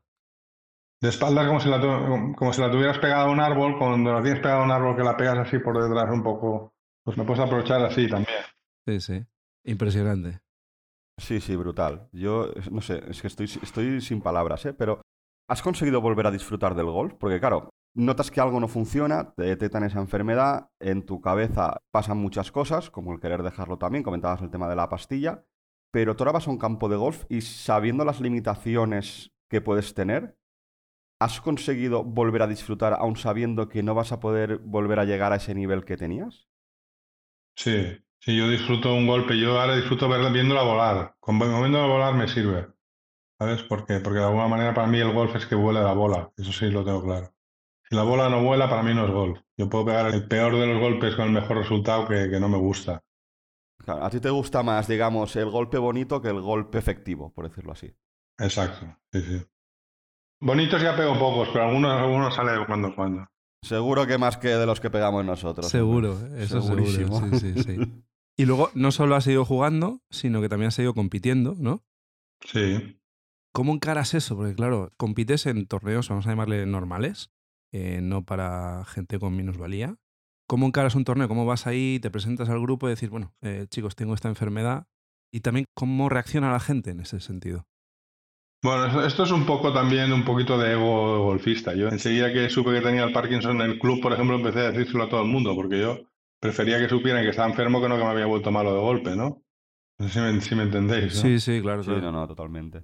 De 1.02 1.10
espaldas 1.10 1.48
como 1.48 1.60
si 1.60 1.70
la, 1.70 1.82
como 1.82 2.54
si 2.54 2.62
la 2.62 2.72
tuvieras 2.72 2.98
pegada 3.00 3.24
a 3.24 3.30
un 3.30 3.40
árbol, 3.40 3.78
cuando 3.78 4.14
la 4.14 4.22
tienes 4.22 4.42
pegada 4.42 4.62
a 4.62 4.66
un 4.66 4.72
árbol 4.72 4.96
que 4.96 5.04
la 5.04 5.18
pegas 5.18 5.38
así 5.38 5.60
por 5.60 5.82
detrás 5.82 6.10
un 6.12 6.24
poco, 6.24 6.74
pues 7.04 7.18
me 7.18 7.26
puedes 7.26 7.44
aprovechar 7.44 7.84
así 7.84 8.08
también. 8.08 8.40
Sí, 8.88 9.00
sí. 9.02 9.26
Impresionante. 9.66 10.42
Sí, 11.18 11.40
sí, 11.42 11.56
brutal. 11.56 12.10
Yo, 12.12 12.50
no 12.72 12.82
sé, 12.82 13.04
es 13.10 13.22
que 13.22 13.28
estoy, 13.28 13.46
estoy 13.62 14.02
sin 14.02 14.22
palabras, 14.22 14.66
¿eh? 14.66 14.74
Pero, 14.74 15.02
¿has 15.48 15.62
conseguido 15.62 16.02
volver 16.02 16.28
a 16.28 16.32
disfrutar 16.32 16.74
del 16.76 16.88
golf? 16.88 17.14
Porque, 17.20 17.40
claro, 17.40 17.70
notas 17.96 18.32
que 18.32 18.42
algo 18.42 18.60
no 18.60 18.68
funciona, 18.68 19.34
te 19.34 19.44
detectan 19.44 19.84
esa 19.84 20.00
enfermedad, 20.00 20.70
en 20.80 21.06
tu 21.06 21.22
cabeza 21.22 21.82
pasan 21.92 22.18
muchas 22.18 22.52
cosas, 22.52 22.90
como 22.90 23.14
el 23.14 23.20
querer 23.20 23.44
dejarlo 23.44 23.78
también, 23.78 24.04
comentabas 24.04 24.42
el 24.42 24.50
tema 24.50 24.68
de 24.68 24.76
la 24.76 24.90
pastilla, 24.90 25.46
pero 25.94 26.16
tú 26.16 26.24
ahora 26.24 26.32
vas 26.32 26.48
a 26.48 26.52
un 26.52 26.58
campo 26.58 26.90
de 26.90 26.96
golf 26.96 27.24
y 27.30 27.42
sabiendo 27.42 28.04
las 28.04 28.20
limitaciones 28.20 29.32
que 29.48 29.62
puedes 29.62 29.94
tener, 29.94 30.36
¿has 31.20 31.40
conseguido 31.40 32.04
volver 32.04 32.42
a 32.42 32.48
disfrutar 32.48 32.94
aún 32.94 33.16
sabiendo 33.16 33.70
que 33.70 33.84
no 33.84 33.94
vas 33.94 34.12
a 34.12 34.20
poder 34.20 34.58
volver 34.58 34.98
a 34.98 35.06
llegar 35.06 35.34
a 35.34 35.36
ese 35.36 35.54
nivel 35.54 35.86
que 35.86 35.96
tenías? 35.96 36.48
Sí, 37.56 37.96
sí, 38.20 38.36
yo 38.36 38.50
disfruto 38.50 38.96
un 38.96 39.06
golpe, 39.06 39.38
yo 39.40 39.62
ahora 39.62 39.76
disfruto 39.76 40.10
verla, 40.10 40.30
viéndola 40.30 40.64
volar. 40.64 41.16
Con 41.20 41.36
moviéndola 41.36 41.86
volar 41.86 42.16
me 42.16 42.28
sirve. 42.28 42.70
¿Sabes 43.38 43.62
por 43.62 43.86
qué? 43.86 44.00
Porque 44.00 44.20
de 44.20 44.26
alguna 44.26 44.48
manera 44.48 44.74
para 44.74 44.88
mí 44.88 45.00
el 45.00 45.14
golf 45.14 45.36
es 45.36 45.46
que 45.46 45.56
vuela 45.56 45.84
la 45.84 45.94
bola, 45.94 46.32
eso 46.38 46.52
sí 46.52 46.72
lo 46.72 46.84
tengo 46.84 47.04
claro. 47.04 47.32
Si 47.88 47.96
la 47.96 48.04
bola 48.04 48.30
no 48.30 48.44
vuela, 48.44 48.68
para 48.68 48.82
mí 48.82 48.96
no 48.96 49.06
es 49.06 49.12
golf. 49.12 49.40
Yo 49.58 49.70
puedo 49.70 49.86
pegar 49.86 50.14
el 50.14 50.28
peor 50.28 50.58
de 50.58 50.68
los 50.68 50.82
golpes 50.82 51.16
con 51.16 51.26
el 51.26 51.32
mejor 51.34 51.58
resultado 51.58 52.08
que 52.08 52.40
no 52.40 52.50
me 52.50 52.58
gusta. 52.58 53.04
Claro, 53.84 54.04
a 54.04 54.10
ti 54.10 54.20
te 54.20 54.30
gusta 54.30 54.64
más, 54.64 54.88
digamos, 54.88 55.36
el 55.36 55.50
golpe 55.50 55.78
bonito 55.78 56.22
que 56.22 56.30
el 56.30 56.42
golpe 56.42 56.78
efectivo, 56.78 57.34
por 57.34 57.50
decirlo 57.50 57.74
así. 57.74 57.94
Exacto, 58.40 58.98
sí, 59.12 59.22
sí. 59.22 59.46
Bonitos 60.40 60.82
ya 60.82 60.96
pego 60.96 61.18
pocos, 61.18 61.50
pero 61.54 61.66
algunos, 61.66 61.92
algunos 61.92 62.34
sale 62.36 62.52
de 62.54 62.66
cuando 62.66 62.90
en 62.90 62.94
cuando. 62.96 63.28
Seguro 63.62 64.06
que 64.06 64.18
más 64.18 64.38
que 64.38 64.50
de 64.50 64.66
los 64.66 64.80
que 64.82 64.90
pegamos 64.90 65.24
nosotros. 65.24 65.68
Seguro, 65.68 66.18
eso 66.36 66.62
Segurísimo. 66.62 67.20
seguro. 67.20 67.40
Sí, 67.40 67.54
sí, 67.54 67.64
sí. 67.64 68.04
Y 68.36 68.46
luego 68.46 68.72
no 68.74 68.92
solo 68.92 69.16
has 69.16 69.28
ido 69.28 69.46
jugando, 69.46 70.02
sino 70.10 70.42
que 70.42 70.50
también 70.50 70.70
has 70.70 70.80
ido 70.80 70.96
compitiendo, 70.96 71.54
¿no? 71.60 71.84
Sí. 72.42 73.00
¿Cómo 73.54 73.74
encaras 73.74 74.16
eso? 74.16 74.36
Porque 74.36 74.56
claro, 74.56 74.92
compites 74.98 75.46
en 75.46 75.68
torneos, 75.68 76.10
vamos 76.10 76.26
a 76.26 76.32
llamarle 76.32 76.66
normales, 76.66 77.30
eh, 77.72 78.00
no 78.02 78.26
para 78.26 78.86
gente 78.86 79.20
con 79.20 79.36
minusvalía. 79.36 79.98
¿Cómo 80.54 80.68
encaras 80.68 80.94
un 80.94 81.04
torneo? 81.04 81.28
¿Cómo 81.28 81.48
vas 81.48 81.66
ahí, 81.66 81.98
te 82.00 82.12
presentas 82.12 82.48
al 82.48 82.62
grupo 82.62 82.86
y 82.86 82.92
decir, 82.92 83.10
bueno, 83.10 83.34
eh, 83.42 83.66
chicos, 83.72 83.96
tengo 83.96 84.14
esta 84.14 84.28
enfermedad? 84.28 84.86
Y 85.32 85.40
también 85.40 85.66
cómo 85.74 86.10
reacciona 86.10 86.52
la 86.52 86.60
gente 86.60 86.92
en 86.92 87.00
ese 87.00 87.20
sentido. 87.22 87.66
Bueno, 88.62 89.04
esto 89.04 89.24
es 89.24 89.32
un 89.32 89.48
poco 89.48 89.74
también 89.74 90.14
un 90.14 90.24
poquito 90.24 90.60
de 90.60 90.74
ego 90.74 91.24
golfista. 91.24 91.74
Yo 91.74 91.88
enseguida 91.88 92.32
que 92.32 92.52
supe 92.52 92.72
que 92.72 92.82
tenía 92.82 93.04
el 93.04 93.12
Parkinson 93.12 93.62
en 93.62 93.72
el 93.72 93.80
club, 93.80 94.00
por 94.00 94.14
ejemplo, 94.14 94.36
empecé 94.36 94.60
a 94.60 94.72
decírselo 94.72 95.06
a 95.06 95.10
todo 95.10 95.24
el 95.24 95.28
mundo, 95.28 95.56
porque 95.56 95.80
yo 95.80 96.02
prefería 96.40 96.78
que 96.78 96.88
supieran 96.88 97.24
que 97.24 97.32
estaba 97.32 97.50
enfermo 97.50 97.82
que 97.82 97.90
no 97.90 97.98
que 97.98 98.04
me 98.04 98.12
había 98.12 98.28
vuelto 98.28 98.52
malo 98.52 98.76
de 98.76 98.80
golpe, 98.80 99.16
¿no? 99.16 99.44
No 99.98 100.08
sé 100.08 100.14
si 100.14 100.20
me, 100.20 100.40
si 100.40 100.54
me 100.54 100.64
entendéis. 100.66 101.16
¿no? 101.16 101.22
Sí, 101.24 101.40
sí, 101.40 101.62
claro. 101.64 101.82
Sí, 101.82 101.90
claro. 101.90 102.04
no, 102.04 102.12
no, 102.12 102.28
totalmente. 102.28 102.84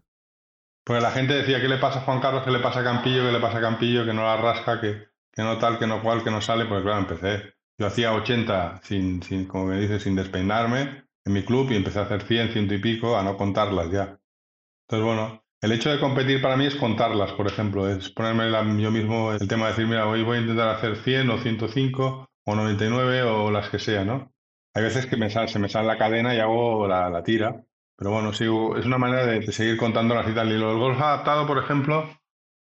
Porque 0.84 1.04
la 1.04 1.12
gente 1.12 1.36
decía, 1.36 1.62
¿qué 1.62 1.68
le 1.68 1.78
pasa 1.78 2.00
a 2.00 2.02
Juan 2.02 2.20
Carlos? 2.20 2.42
¿Qué 2.44 2.50
le 2.50 2.62
pasa 2.62 2.80
a 2.80 2.84
Campillo? 2.84 3.28
¿Qué 3.28 3.32
le 3.32 3.40
pasa 3.40 3.60
a 3.60 3.62
Campillo? 3.62 4.06
Que 4.06 4.14
no 4.14 4.24
la 4.24 4.38
rasca, 4.38 4.82
que, 4.82 5.10
que 5.32 5.44
no 5.44 5.60
tal, 5.60 5.78
que 5.78 5.86
no 5.86 6.02
cual, 6.02 6.24
que 6.24 6.32
no 6.32 6.42
sale. 6.42 6.66
Pues 6.66 6.82
claro, 6.82 7.02
empecé. 7.02 7.59
Yo 7.80 7.88
hacía 7.88 8.14
80 8.14 8.82
sin, 8.84 9.24
sin, 9.24 9.46
como 9.46 9.68
me 9.68 9.80
dice, 9.80 10.02
sin 10.02 10.14
despeinarme 10.14 11.06
en 11.24 11.34
mi 11.34 11.44
club 11.44 11.72
y 11.72 11.78
empecé 11.78 12.00
a 12.00 12.04
hacer 12.04 12.24
100, 12.24 12.50
ciento 12.50 12.74
y 12.74 12.80
pico, 12.80 13.18
a 13.18 13.24
no 13.24 13.38
contarlas 13.38 13.90
ya. 13.90 14.20
Entonces, 14.88 15.06
bueno, 15.06 15.44
El 15.62 15.74
hecho 15.74 15.90
de 15.90 16.00
competir 16.00 16.42
para 16.42 16.56
mí 16.56 16.66
es 16.66 16.76
contarlas, 16.76 17.34
por 17.34 17.48
ejemplo, 17.48 17.90
es 17.90 18.10
ponerme 18.12 18.50
yo 18.82 18.92
mismo 18.92 19.34
el 19.34 19.48
tema 19.48 19.66
de 19.66 19.72
decir, 19.72 19.88
mira, 19.88 20.08
hoy 20.08 20.24
voy 20.24 20.38
a 20.38 20.42
intentar 20.42 20.70
hacer 20.70 20.96
100 20.96 21.30
o 21.32 21.38
105 21.38 22.30
o 22.46 22.56
99 22.56 23.24
o 23.24 23.52
las 23.52 23.70
que 23.70 23.78
sea, 23.78 24.06
¿no? 24.06 24.32
Hay 24.74 24.84
veces 24.84 25.06
que 25.06 25.18
me 25.18 25.30
sale, 25.30 25.50
se 25.50 25.60
me 25.60 25.68
sale 25.68 25.88
la 25.88 25.98
cadena 25.98 26.34
y 26.34 26.40
hago 26.40 26.88
la, 26.88 27.24
tira, 27.24 27.66
pero 27.98 28.12
bueno, 28.12 28.32
sigo, 28.32 28.78
es 28.78 28.86
una 28.86 28.98
manera 28.98 29.26
de, 29.26 29.52
seguir 29.52 29.78
contando 29.78 30.16
las 30.16 30.26
citas. 30.28 30.48
Y 30.48 30.58
lo 30.58 30.70
del 30.70 30.80
golf 30.80 31.00
adaptado, 31.02 31.46
por 31.46 31.58
ejemplo, 31.58 32.10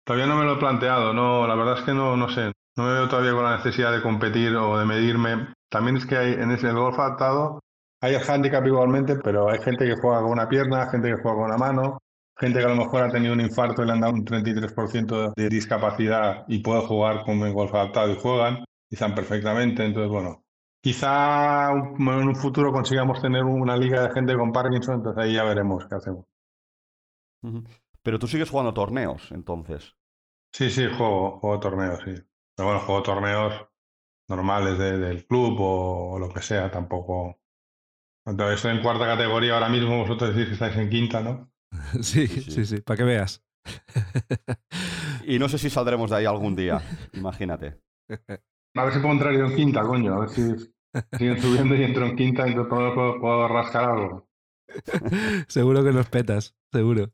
todavía 0.04 0.26
no 0.26 0.36
me 0.36 0.44
lo 0.44 0.54
he 0.54 0.58
planteado, 0.58 1.14
no, 1.14 1.46
la 1.46 1.54
verdad 1.54 1.78
es 1.78 1.84
que 1.84 1.94
no, 1.94 2.16
no 2.16 2.28
sé, 2.28 2.52
no 2.76 2.84
me 2.84 2.92
veo 2.92 3.08
todavía 3.08 3.32
con 3.32 3.44
la 3.44 3.56
necesidad 3.56 3.92
de 3.92 4.02
competir 4.02 4.54
o 4.56 4.78
de 4.78 4.84
medirme. 4.84 5.52
También 5.68 5.96
es 5.96 6.06
que 6.06 6.16
hay, 6.16 6.32
en 6.34 6.50
ese, 6.50 6.68
el 6.68 6.76
golf 6.76 6.98
adaptado 6.98 7.60
hay 8.02 8.14
el 8.14 8.22
handicap 8.28 8.66
igualmente, 8.66 9.16
pero 9.16 9.50
hay 9.50 9.60
gente 9.60 9.84
que 9.84 9.96
juega 10.00 10.22
con 10.22 10.30
una 10.30 10.48
pierna, 10.48 10.88
gente 10.90 11.08
que 11.08 11.20
juega 11.20 11.36
con 11.36 11.44
una 11.44 11.58
mano, 11.58 11.98
gente 12.38 12.58
que 12.58 12.64
a 12.64 12.68
lo 12.68 12.76
mejor 12.76 13.02
ha 13.02 13.10
tenido 13.10 13.34
un 13.34 13.40
infarto 13.40 13.82
y 13.82 13.86
le 13.86 13.92
han 13.92 14.00
dado 14.00 14.14
un 14.14 14.24
33% 14.24 15.34
de 15.36 15.48
discapacidad 15.48 16.44
y 16.48 16.60
puede 16.60 16.80
jugar 16.86 17.24
con 17.24 17.40
el 17.40 17.52
golf 17.52 17.74
adaptado 17.74 18.10
y 18.10 18.18
juegan, 18.18 18.64
y 18.88 18.94
están 18.94 19.14
perfectamente. 19.14 19.84
Entonces, 19.84 20.10
bueno, 20.10 20.44
quizá 20.80 21.70
en 21.72 22.08
un 22.08 22.36
futuro 22.36 22.72
consigamos 22.72 23.20
tener 23.20 23.44
una 23.44 23.76
liga 23.76 24.08
de 24.08 24.14
gente 24.14 24.34
con 24.34 24.50
Parkinson, 24.50 24.96
entonces 24.96 25.22
ahí 25.22 25.34
ya 25.34 25.44
veremos 25.44 25.86
qué 25.86 25.96
hacemos. 25.96 26.24
Pero 28.02 28.18
tú 28.18 28.26
sigues 28.26 28.48
jugando 28.48 28.72
torneos, 28.72 29.30
entonces. 29.30 29.94
Sí, 30.52 30.70
sí, 30.70 30.86
juego, 30.96 31.38
juego 31.38 31.60
torneos, 31.60 32.00
sí. 32.04 32.14
Pero 32.60 32.72
bueno, 32.72 32.84
juego 32.84 33.02
torneos 33.02 33.54
normales 34.28 34.76
del 34.76 35.26
club 35.26 35.56
o, 35.60 36.18
lo 36.18 36.28
que 36.28 36.42
sea, 36.42 36.70
tampoco. 36.70 37.40
Entonces, 38.26 38.56
estoy 38.56 38.76
en 38.76 38.82
cuarta 38.82 39.06
categoría 39.06 39.54
ahora 39.54 39.70
mismo, 39.70 39.96
vosotros 39.96 40.34
decís 40.34 40.48
que 40.48 40.52
estáis 40.52 40.76
en 40.76 40.90
quinta, 40.90 41.22
¿no? 41.22 41.50
sí, 42.02 42.26
sí, 42.26 42.66
sí, 42.66 42.82
para 42.82 42.98
que 42.98 43.04
veas. 43.04 43.42
y 45.26 45.38
no 45.38 45.48
sé 45.48 45.56
si 45.56 45.70
saldremos 45.70 46.10
de 46.10 46.16
ahí 46.16 46.26
algún 46.26 46.54
día, 46.54 46.82
imagínate. 47.14 47.80
A 48.76 48.84
ver 48.84 48.92
si 48.92 48.98
puedo 48.98 49.14
entrar 49.14 49.32
yo 49.32 49.46
en 49.46 49.56
quinta, 49.56 49.80
coño. 49.80 50.16
A 50.16 50.20
ver 50.20 50.28
si 50.28 50.42
siguen 51.16 51.40
subiendo 51.40 51.74
y 51.76 51.82
entro 51.82 52.04
en 52.04 52.14
quinta 52.14 52.46
y 52.46 52.52
puedo, 52.52 53.18
puedo 53.18 53.48
rascar 53.48 53.84
algo. 53.84 54.28
seguro 55.48 55.82
que 55.82 55.92
nos 55.92 56.10
petas, 56.10 56.54
seguro. 56.70 57.10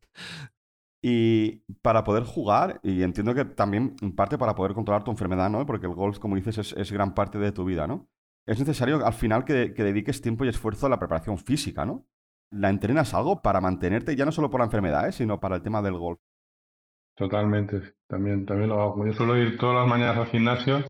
Y 1.08 1.62
para 1.82 2.02
poder 2.02 2.24
jugar, 2.24 2.80
y 2.82 3.04
entiendo 3.04 3.32
que 3.32 3.44
también 3.44 3.94
en 4.02 4.16
parte 4.16 4.38
para 4.38 4.56
poder 4.56 4.74
controlar 4.74 5.04
tu 5.04 5.12
enfermedad, 5.12 5.48
¿no? 5.48 5.64
Porque 5.64 5.86
el 5.86 5.94
golf, 5.94 6.18
como 6.18 6.34
dices, 6.34 6.74
es, 6.76 6.90
gran 6.90 7.14
parte 7.14 7.38
de 7.38 7.52
tu 7.52 7.64
vida, 7.64 7.86
¿no? 7.86 8.08
Es 8.44 8.58
necesario 8.58 9.06
al 9.06 9.12
final 9.12 9.44
que, 9.44 9.72
que, 9.72 9.84
dediques 9.84 10.20
tiempo 10.20 10.44
y 10.44 10.48
esfuerzo 10.48 10.86
a 10.86 10.88
la 10.88 10.98
preparación 10.98 11.38
física, 11.38 11.86
¿no? 11.86 12.08
¿La 12.50 12.70
entrenas 12.70 13.14
algo 13.14 13.40
para 13.40 13.60
mantenerte, 13.60 14.16
ya 14.16 14.24
no 14.24 14.32
solo 14.32 14.50
por 14.50 14.58
la 14.58 14.64
enfermedad, 14.64 15.08
¿eh? 15.08 15.12
sino 15.12 15.38
para 15.38 15.54
el 15.54 15.62
tema 15.62 15.80
del 15.80 15.96
golf? 15.96 16.18
Totalmente, 17.14 17.94
también, 18.08 18.44
también 18.44 18.70
lo 18.70 18.82
hago. 18.82 19.06
Yo 19.06 19.12
suelo 19.12 19.36
ir 19.36 19.56
todas 19.58 19.76
las 19.76 19.88
mañanas 19.88 20.16
al 20.16 20.26
gimnasio, 20.26 20.88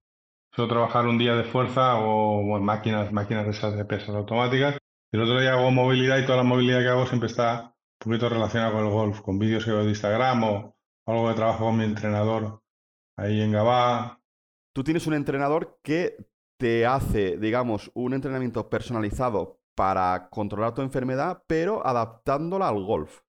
suelo 0.50 0.70
trabajar 0.70 1.06
un 1.06 1.18
día 1.18 1.34
de 1.34 1.44
fuerza 1.44 1.96
o, 1.96 2.58
máquinas, 2.58 3.12
máquinas 3.12 3.46
esas 3.48 3.76
de 3.76 3.84
pesas 3.84 4.16
automáticas. 4.16 4.78
El 5.12 5.20
otro 5.20 5.38
día 5.38 5.52
hago 5.52 5.70
movilidad 5.70 6.16
y 6.16 6.24
toda 6.24 6.38
la 6.38 6.42
movilidad 6.42 6.80
que 6.80 6.88
hago 6.88 7.04
siempre 7.04 7.28
está 7.28 7.75
poquito 8.06 8.28
relacionado 8.28 8.74
con 8.74 8.84
el 8.84 8.90
golf, 8.90 9.20
con 9.20 9.38
vídeos 9.38 9.64
que 9.64 9.72
veo 9.72 9.82
de 9.82 9.90
Instagram 9.90 10.44
o 10.44 10.76
algo 11.06 11.28
de 11.28 11.34
trabajo 11.34 11.64
con 11.64 11.76
mi 11.76 11.84
entrenador 11.84 12.62
ahí 13.18 13.40
en 13.40 13.52
Gabá. 13.52 14.20
Tú 14.72 14.84
tienes 14.84 15.06
un 15.06 15.14
entrenador 15.14 15.80
que 15.82 16.16
te 16.58 16.86
hace, 16.86 17.36
digamos, 17.36 17.90
un 17.94 18.14
entrenamiento 18.14 18.70
personalizado 18.70 19.60
para 19.74 20.28
controlar 20.30 20.72
tu 20.74 20.82
enfermedad, 20.82 21.42
pero 21.46 21.84
adaptándola 21.86 22.68
al 22.68 22.82
golf. 22.84 23.22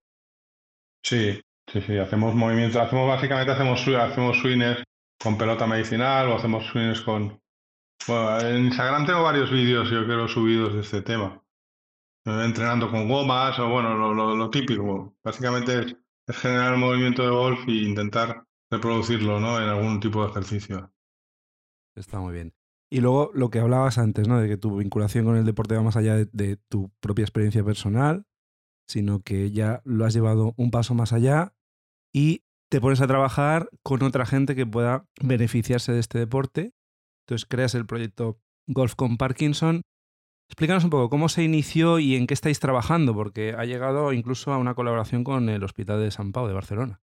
Sí, 1.03 1.41
sí, 1.67 1.81
sí, 1.81 1.97
hacemos 1.97 2.35
movimientos, 2.35 2.81
hacemos 2.81 3.07
básicamente 3.07 3.51
hacemos, 3.51 3.87
hacemos 3.87 4.37
swings 4.37 4.83
con 5.21 5.37
pelota 5.37 5.65
medicinal 5.65 6.29
o 6.29 6.35
hacemos 6.35 6.65
swings 6.67 7.01
con... 7.01 7.39
Bueno, 8.07 8.39
en 8.41 8.65
Instagram 8.65 9.05
tengo 9.07 9.23
varios 9.23 9.51
vídeos, 9.51 9.89
yo 9.89 10.05
creo, 10.05 10.27
subidos 10.27 10.75
de 10.75 10.81
este 10.81 11.01
tema 11.01 11.41
entrenando 12.27 12.91
con 12.91 13.07
gomas 13.07 13.57
o 13.59 13.69
bueno, 13.69 14.13
lo, 14.13 14.49
típico. 14.49 15.15
Básicamente 15.23 15.79
es, 15.79 15.95
generar 16.37 16.73
el 16.73 16.79
movimiento 16.79 17.23
de 17.23 17.29
golf 17.29 17.59
e 17.67 17.71
intentar 17.71 18.43
reproducirlo 18.69 19.39
¿no? 19.39 19.61
en 19.61 19.69
algún 19.69 19.99
tipo 19.99 20.23
de 20.23 20.31
ejercicio. 20.31 20.91
Está 21.95 22.19
muy 22.19 22.33
bien. 22.33 22.53
Y 22.89 23.01
luego 23.01 23.31
lo 23.33 23.49
que 23.49 23.59
hablabas 23.59 23.97
antes, 23.97 24.27
¿no? 24.27 24.39
De 24.39 24.47
que 24.47 24.57
tu 24.57 24.77
vinculación 24.77 25.25
con 25.25 25.35
el 25.35 25.45
deporte 25.45 25.75
va 25.75 25.83
más 25.83 25.97
allá 25.97 26.15
de, 26.15 26.57
tu 26.69 26.89
propia 27.01 27.23
experiencia 27.23 27.63
personal, 27.63 28.25
sino 28.87 29.21
que 29.21 29.51
ya 29.51 29.81
lo 29.83 30.05
has 30.05 30.13
llevado 30.13 30.53
un 30.57 30.71
paso 30.71 30.93
más 30.93 31.11
allá 31.11 31.53
y 32.13 32.43
te 32.69 32.79
pones 32.79 33.01
a 33.01 33.07
trabajar 33.07 33.69
con 33.83 34.03
otra 34.03 34.25
gente 34.25 34.55
que 34.55 34.65
pueda 34.65 35.05
beneficiarse 35.21 35.91
de 35.91 35.99
este 35.99 36.19
deporte. 36.19 36.73
Entonces 37.25 37.45
creas 37.45 37.75
el 37.75 37.85
proyecto 37.85 38.39
Golf 38.67 38.95
con 38.95 39.17
Parkinson 39.17 39.81
Explícanos 40.49 40.85
un 40.85 40.89
poco 40.89 41.09
cómo 41.09 41.27
se 41.27 41.43
inició 41.43 41.99
y 41.99 42.15
en 42.15 42.25
qué 42.25 42.33
estáis 42.33 42.59
trabajando, 42.59 43.13
porque 43.13 43.53
ha 43.57 43.65
llegado 43.65 44.13
incluso 44.13 44.53
a 44.53 44.57
una 44.57 44.75
colaboración 44.75 45.23
con 45.23 45.49
el 45.49 45.63
Hospital 45.63 45.99
de 45.99 46.11
San 46.11 46.31
Pau 46.31 46.47
de 46.47 46.53
Barcelona. 46.53 47.01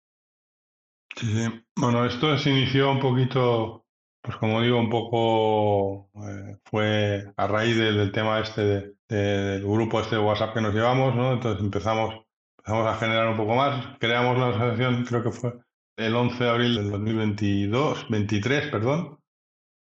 Sí, 1.17 1.27
sí. 1.27 1.65
Bueno, 1.77 2.05
esto 2.05 2.37
se 2.39 2.51
inició 2.51 2.93
un 2.93 3.01
poquito, 3.01 3.87
pues 4.23 4.37
como 4.37 4.61
digo, 4.61 4.79
un 4.79 4.91
poco 4.91 6.11
eh, 6.29 6.59
fue 6.65 7.33
a 7.37 7.47
raíz 7.47 7.77
del, 7.77 8.13
tema 8.13 8.41
este 8.41 8.95
del 9.09 9.63
grupo 9.63 10.01
este 10.01 10.17
de 10.17 10.23
WhatsApp 10.23 10.55
que 10.55 10.61
nos 10.61 10.75
llevamos, 10.75 11.17
¿no? 11.17 11.33
Entonces 11.33 11.63
empezamos, 11.63 12.15
empezamos 12.59 12.87
a 12.87 12.99
generar 12.99 13.29
un 13.29 13.37
poco 13.39 13.55
más. 13.55 13.97
Creamos 13.99 14.39
la 14.39 14.51
asociación, 14.51 15.05
creo 15.05 15.23
que 15.25 15.33
fue 15.33 15.55
el 15.97 16.15
11 16.15 16.45
de 16.45 16.51
abril 16.51 16.75
del 16.77 16.91
2022, 16.91 18.07
23, 18.11 18.67
perdón 18.69 19.20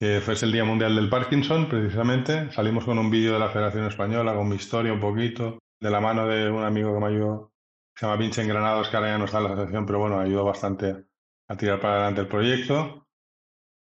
que 0.02 0.20
fue 0.20 0.34
el 0.34 0.50
Día 0.50 0.64
Mundial 0.64 0.96
del 0.96 1.08
Parkinson, 1.08 1.68
precisamente. 1.68 2.50
Salimos 2.50 2.84
con 2.84 2.98
un 2.98 3.08
vídeo 3.08 3.34
de 3.34 3.38
la 3.38 3.50
Federación 3.50 3.86
Española, 3.86 4.34
con 4.34 4.48
mi 4.48 4.56
historia 4.56 4.92
un 4.92 4.98
poquito, 4.98 5.60
de 5.78 5.90
la 5.90 6.00
mano 6.00 6.26
de 6.26 6.50
un 6.50 6.64
amigo 6.64 6.92
que 6.92 6.98
me 6.98 7.06
ayudó, 7.06 7.52
que 7.94 8.00
se 8.00 8.06
llama 8.06 8.16
Vince 8.16 8.44
Granados, 8.44 8.88
que 8.88 8.96
ahora 8.96 9.10
ya 9.10 9.18
no 9.18 9.26
está 9.26 9.38
en 9.38 9.44
la 9.44 9.50
asociación, 9.50 9.86
pero 9.86 10.00
bueno, 10.00 10.18
ayudó 10.18 10.44
bastante 10.44 11.04
a 11.46 11.56
tirar 11.56 11.78
para 11.78 11.94
adelante 11.94 12.22
el 12.22 12.26
proyecto. 12.26 13.06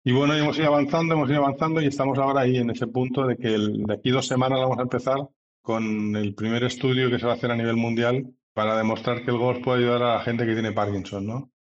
Y 0.03 0.11
bueno, 0.11 0.35
hemos 0.35 0.59
ido 0.59 0.67
avanzando, 0.67 1.15
hemos 1.15 1.27
ido 1.27 1.39
avanzando 1.39 1.81
y 1.81 1.87
estamos 1.87 2.19
ahora 2.19 2.41
ahí 2.41 2.57
en 2.57 2.69
ese 2.69 2.85
punto 2.85 3.25
de 3.25 3.35
que 3.35 3.57
de 3.57 3.91
aquí 3.91 4.11
dos 4.11 4.27
semanas 4.27 4.59
vamos 4.59 4.77
a 4.77 4.83
empezar 4.83 5.27
con 5.63 6.15
el 6.15 6.35
primer 6.35 6.63
estudio 6.65 7.09
que 7.09 7.17
se 7.17 7.25
va 7.25 7.31
a 7.31 7.35
hacer 7.35 7.49
a 7.49 7.55
nivel 7.55 7.77
mundial 7.77 8.31
para 8.53 8.77
demostrar 8.77 9.25
que 9.25 9.31
el 9.31 9.39
golf 9.39 9.63
puede 9.63 9.79
ayudar 9.79 10.03
a 10.03 10.13
la 10.17 10.21
gente 10.21 10.45
que 10.45 10.53
tiene 10.53 10.71
Parkinson, 10.71 11.25
¿no? 11.25 11.51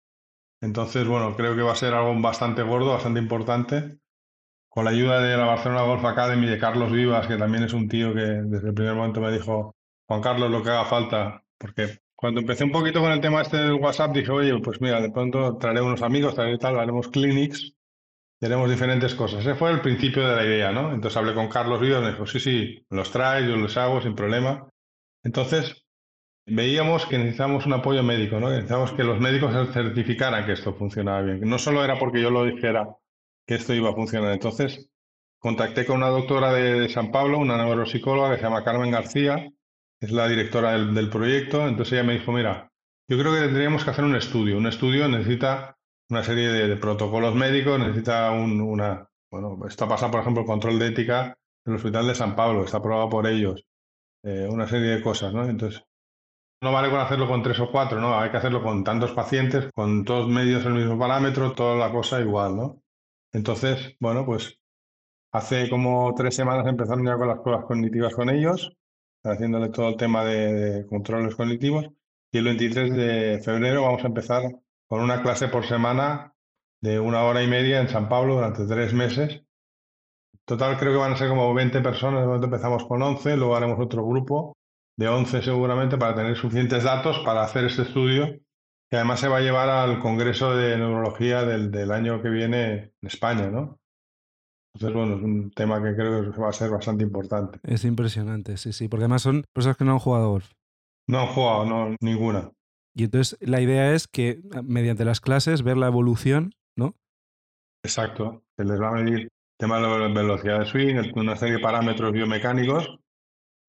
Entonces, 0.61 1.07
bueno, 1.07 1.35
creo 1.35 1.55
que 1.55 1.63
va 1.63 1.71
a 1.71 1.75
ser 1.75 1.95
algo 1.95 2.13
bastante 2.21 2.61
gordo, 2.61 2.91
bastante 2.91 3.19
importante 3.19 4.00
con 4.71 4.85
la 4.85 4.91
ayuda 4.91 5.19
de 5.19 5.35
la 5.35 5.43
Barcelona 5.43 5.81
Golf 5.81 6.05
Academy 6.05 6.47
de 6.47 6.57
Carlos 6.57 6.93
Vivas, 6.93 7.27
que 7.27 7.35
también 7.35 7.65
es 7.65 7.73
un 7.73 7.89
tío 7.89 8.13
que 8.13 8.21
desde 8.21 8.69
el 8.69 8.73
primer 8.73 8.95
momento 8.95 9.19
me 9.19 9.29
dijo, 9.29 9.75
Juan 10.07 10.21
Carlos, 10.21 10.49
lo 10.49 10.63
que 10.63 10.69
haga 10.69 10.85
falta, 10.85 11.43
porque 11.57 11.99
cuando 12.15 12.39
empecé 12.39 12.63
un 12.63 12.71
poquito 12.71 13.01
con 13.01 13.11
el 13.11 13.19
tema 13.19 13.41
este 13.41 13.57
del 13.57 13.73
WhatsApp, 13.73 14.13
dije, 14.13 14.31
oye, 14.31 14.57
pues 14.59 14.79
mira, 14.79 15.01
de 15.01 15.11
pronto 15.11 15.57
traeré 15.57 15.81
unos 15.81 16.01
amigos, 16.01 16.35
traeré 16.35 16.57
tal, 16.57 16.79
haremos 16.79 17.09
clinics, 17.09 17.73
haremos 18.41 18.69
diferentes 18.69 19.13
cosas. 19.13 19.41
Ese 19.41 19.55
fue 19.55 19.71
el 19.71 19.81
principio 19.81 20.25
de 20.25 20.37
la 20.37 20.45
idea, 20.45 20.71
¿no? 20.71 20.93
Entonces 20.93 21.17
hablé 21.17 21.33
con 21.33 21.49
Carlos 21.49 21.81
Vivas, 21.81 22.01
me 22.01 22.11
dijo, 22.11 22.25
sí, 22.25 22.39
sí, 22.39 22.85
los 22.89 23.11
traes, 23.11 23.45
yo 23.45 23.57
los 23.57 23.75
hago 23.75 23.99
sin 23.99 24.15
problema. 24.15 24.69
Entonces, 25.21 25.85
veíamos 26.45 27.05
que 27.05 27.17
necesitábamos 27.17 27.65
un 27.65 27.73
apoyo 27.73 28.03
médico, 28.03 28.39
¿no? 28.39 28.49
Necesitábamos 28.49 28.93
que 28.93 29.03
los 29.03 29.19
médicos 29.19 29.53
certificaran 29.73 30.45
que 30.45 30.53
esto 30.53 30.73
funcionaba 30.73 31.23
bien. 31.23 31.41
No 31.41 31.57
solo 31.57 31.83
era 31.83 31.99
porque 31.99 32.21
yo 32.21 32.29
lo 32.29 32.45
dijera, 32.45 32.87
esto 33.55 33.73
iba 33.73 33.89
a 33.89 33.95
funcionar. 33.95 34.33
Entonces, 34.33 34.89
contacté 35.39 35.85
con 35.85 35.97
una 35.97 36.09
doctora 36.09 36.53
de, 36.53 36.89
San 36.89 37.11
Pablo, 37.11 37.39
una 37.39 37.57
neuropsicóloga 37.57 38.31
que 38.31 38.37
se 38.37 38.43
llama 38.43 38.63
Carmen 38.63 38.91
García, 38.91 39.49
es 39.99 40.11
la 40.11 40.27
directora 40.27 40.71
del, 40.77 41.09
proyecto. 41.09 41.67
Entonces 41.67 41.93
ella 41.93 42.03
me 42.03 42.13
dijo, 42.13 42.31
mira, 42.31 42.71
yo 43.09 43.17
creo 43.17 43.33
que 43.33 43.41
tendríamos 43.41 43.83
que 43.83 43.89
hacer 43.89 44.05
un 44.05 44.15
estudio. 44.15 44.57
Un 44.57 44.67
estudio 44.67 45.07
necesita 45.07 45.77
una 46.09 46.23
serie 46.23 46.47
de, 46.49 46.75
protocolos 46.77 47.35
médicos, 47.35 47.79
necesita 47.79 48.31
una... 48.31 49.07
Bueno, 49.31 49.59
esto 49.65 49.87
pasa, 49.87 50.11
por 50.11 50.21
ejemplo, 50.21 50.41
el 50.41 50.47
control 50.47 50.77
de 50.77 50.87
ética 50.87 51.37
del 51.65 51.75
Hospital 51.75 52.07
de 52.07 52.15
San 52.15 52.35
Pablo, 52.35 52.65
está 52.65 52.77
aprobado 52.77 53.09
por 53.09 53.27
ellos, 53.27 53.63
eh, 54.23 54.47
una 54.49 54.67
serie 54.67 54.89
de 54.89 55.01
cosas, 55.01 55.33
¿no? 55.33 55.45
Entonces, 55.47 55.83
no 56.61 56.71
vale 56.71 56.89
con 56.89 56.99
hacerlo 56.99 57.27
con 57.27 57.41
tres 57.41 57.59
o 57.59 57.71
cuatro, 57.71 57.99
¿no? 57.99 58.19
Hay 58.19 58.29
que 58.29 58.37
hacerlo 58.37 58.61
con 58.61 58.83
tantos 58.83 59.11
pacientes, 59.11 59.69
con 59.73 60.05
todos 60.05 60.27
medios 60.27 60.65
el 60.65 60.73
mismo 60.73 60.97
parámetro, 60.97 61.53
toda 61.53 61.75
la 61.75 61.91
cosa 61.91 62.19
igual, 62.19 62.55
¿no? 62.55 62.80
Entonces, 63.33 63.95
bueno, 63.99 64.25
pues 64.25 64.59
hace 65.31 65.69
como 65.69 66.13
tres 66.15 66.35
semanas 66.35 66.67
empezaron 66.67 67.05
ya 67.05 67.17
con 67.17 67.27
las 67.27 67.39
pruebas 67.39 67.65
cognitivas 67.65 68.13
con 68.13 68.29
ellos, 68.29 68.73
haciéndole 69.23 69.69
todo 69.69 69.89
el 69.89 69.97
tema 69.97 70.25
de, 70.25 70.85
controles 70.87 71.35
cognitivos. 71.35 71.87
Y 72.31 72.37
el 72.37 72.45
23 72.45 72.95
de 72.95 73.41
febrero 73.43 73.83
vamos 73.83 74.03
a 74.03 74.07
empezar 74.07 74.43
con 74.87 75.01
una 75.01 75.21
clase 75.21 75.47
por 75.47 75.65
semana 75.65 76.33
de 76.81 76.99
una 76.99 77.23
hora 77.23 77.43
y 77.43 77.47
media 77.47 77.79
en 77.81 77.89
San 77.89 78.09
Pablo 78.09 78.35
durante 78.35 78.65
tres 78.65 78.93
meses. 78.93 79.43
Total 80.45 80.77
creo 80.77 80.93
que 80.93 80.99
van 80.99 81.13
a 81.13 81.17
ser 81.17 81.29
como 81.29 81.53
20 81.53 81.81
personas, 81.81 82.21
de 82.21 82.27
momento 82.27 82.47
empezamos 82.47 82.85
con 82.85 83.01
11, 83.01 83.37
luego 83.37 83.55
haremos 83.55 83.79
otro 83.79 84.05
grupo 84.05 84.57
de 84.97 85.07
11 85.07 85.41
seguramente 85.43 85.97
para 85.97 86.15
tener 86.15 86.35
suficientes 86.35 86.83
datos 86.83 87.19
para 87.19 87.43
hacer 87.43 87.65
este 87.65 87.83
estudio 87.83 88.39
que 88.91 88.97
además 88.97 89.21
se 89.21 89.29
va 89.29 89.37
a 89.37 89.41
llevar 89.41 89.69
al 89.69 89.99
Congreso 89.99 90.53
de 90.53 90.77
Neurología 90.77 91.45
del, 91.45 91.71
del 91.71 91.91
año 91.91 92.21
que 92.21 92.29
viene 92.29 92.73
en 92.73 93.07
España, 93.07 93.49
¿no? 93.49 93.79
Entonces, 94.75 94.97
bueno, 94.97 95.15
es 95.15 95.23
un 95.23 95.51
tema 95.51 95.81
que 95.81 95.95
creo 95.95 96.29
que 96.29 96.37
va 96.37 96.49
a 96.49 96.53
ser 96.53 96.69
bastante 96.69 97.03
importante. 97.03 97.59
Es 97.63 97.85
impresionante, 97.85 98.57
sí, 98.57 98.73
sí, 98.73 98.89
porque 98.89 99.03
además 99.05 99.21
son 99.21 99.45
personas 99.53 99.77
que 99.77 99.85
no 99.85 99.93
han 99.93 99.99
jugado 99.99 100.31
golf. 100.31 100.51
No 101.07 101.21
han 101.21 101.27
jugado, 101.27 101.65
no, 101.65 101.95
ninguna. 102.01 102.51
Y 102.93 103.05
entonces 103.05 103.37
la 103.39 103.61
idea 103.61 103.93
es 103.93 104.09
que 104.09 104.41
mediante 104.61 105.05
las 105.05 105.21
clases 105.21 105.63
ver 105.63 105.77
la 105.77 105.87
evolución, 105.87 106.53
¿no? 106.75 106.95
Exacto. 107.85 108.43
Se 108.57 108.65
les 108.65 108.81
va 108.81 108.89
a 108.89 109.01
medir 109.01 109.19
el 109.21 109.29
tema 109.57 109.77
de 109.77 109.83
la 109.83 110.07
velocidad 110.09 110.59
de 110.59 110.65
swing, 110.65 111.13
una 111.15 111.37
serie 111.37 111.55
de 111.55 111.61
parámetros 111.61 112.11
biomecánicos 112.11 112.99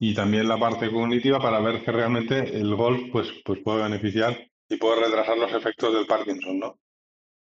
y 0.00 0.14
también 0.14 0.48
la 0.48 0.58
parte 0.58 0.90
cognitiva 0.90 1.38
para 1.38 1.60
ver 1.60 1.84
que 1.84 1.92
realmente 1.92 2.58
el 2.58 2.74
golf 2.74 3.02
pues, 3.12 3.28
pues 3.44 3.60
puede 3.60 3.84
beneficiar 3.84 4.36
y 4.72 4.78
puede 4.78 5.02
retrasar 5.02 5.36
los 5.36 5.52
efectos 5.52 5.92
del 5.92 6.06
Parkinson, 6.06 6.58
¿no? 6.58 6.78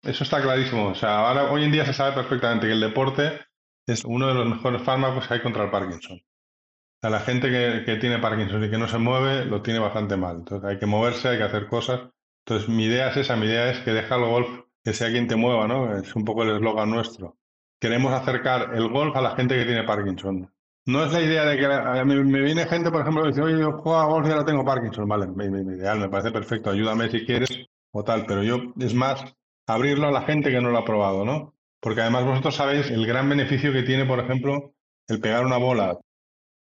Eso 0.03 0.25
está 0.25 0.41
clarísimo. 0.41 0.89
O 0.89 0.95
sea, 0.95 1.29
ahora 1.29 1.53
hoy 1.53 1.65
en 1.65 1.73
día 1.73 1.85
se 1.85 1.93
sabe 1.93 2.15
perfectamente 2.15 2.67
que 2.67 2.73
el 2.73 2.81
deporte 2.81 3.41
es 3.87 4.05
uno 4.05 4.27
de 4.29 4.35
los 4.35 4.47
mejores 4.47 4.83
fármacos 4.83 5.29
que 5.29 5.35
hay 5.35 5.43
contra 5.43 5.65
el 5.65 5.71
Parkinson. 5.71 6.17
O 6.17 7.01
sea, 7.01 7.11
la 7.11 7.21
gente 7.21 7.51
que, 7.51 7.85
que 7.85 7.97
tiene 7.97 8.19
Parkinson 8.19 8.65
y 8.65 8.71
que 8.71 8.79
no 8.79 8.89
se 8.89 8.97
mueve 8.97 9.45
lo 9.45 9.61
tiene 9.61 9.81
bastante 9.81 10.17
mal. 10.17 10.37
Entonces 10.37 10.69
hay 10.69 10.79
que 10.79 10.87
moverse, 10.87 11.29
hay 11.29 11.37
que 11.37 11.45
hacer 11.45 11.67
cosas. 11.67 12.01
Entonces 12.47 12.69
mi 12.71 12.85
idea 12.85 13.11
es 13.11 13.19
esa, 13.19 13.37
mi 13.37 13.47
idea 13.47 13.71
es 13.71 13.81
que 13.81 13.93
deja 13.93 14.17
el 14.17 14.25
golf 14.25 14.49
que 14.83 14.95
sea 14.95 15.11
quien 15.11 15.29
te 15.29 15.37
mueva, 15.37 15.69
¿no? 15.69 15.95
Es 15.99 16.17
un 16.17 16.25
poco 16.25 16.43
el 16.43 16.57
eslogan 16.57 16.91
nuestro. 16.91 17.37
Queremos 17.79 18.15
acercar 18.15 18.75
el 18.75 18.89
golf 18.89 19.15
a 19.15 19.21
la 19.21 19.37
gente 19.37 19.57
que 19.57 19.67
tiene 19.67 19.85
Parkinson. 19.85 20.51
No 20.87 21.05
es 21.05 21.13
la 21.13 21.21
idea 21.21 21.45
de 21.45 21.59
que 21.59 21.67
a 21.67 22.05
mí 22.05 22.15
me 22.25 22.41
viene 22.41 22.67
gente, 22.67 22.91
por 22.91 23.03
ejemplo, 23.03 23.23
que 23.23 23.29
dice, 23.29 23.43
oye, 23.43 23.61
yo 23.61 23.73
juego 23.73 23.99
a 23.99 24.07
golf 24.07 24.27
y 24.27 24.31
ahora 24.31 24.45
tengo 24.45 24.65
Parkinson. 24.65 25.07
Vale, 25.09 25.27
ideal, 25.27 25.99
me 25.99 26.09
parece 26.09 26.33
perfecto, 26.33 26.71
ayúdame 26.71 27.11
si 27.11 27.25
quieres 27.25 27.51
o 27.93 28.03
tal, 28.05 28.25
pero 28.27 28.43
yo, 28.43 28.59
es 28.79 28.95
más, 28.95 29.23
abrirlo 29.67 30.09
a 30.09 30.13
la 30.13 30.23
gente 30.23 30.51
que 30.51 30.61
no 30.61 30.71
lo 30.71 30.79
ha 30.79 30.85
probado, 30.85 31.25
¿no? 31.25 31.55
Porque 31.81 32.01
además 32.03 32.25
vosotros 32.25 32.57
sabéis 32.57 32.91
el 32.91 33.07
gran 33.07 33.29
beneficio 33.29 33.73
que 33.73 33.83
tiene, 33.83 34.05
por 34.05 34.21
ejemplo, 34.21 34.75
el 35.09 35.21
pegar 35.21 35.45
una 35.45 35.57
bola. 35.57 35.99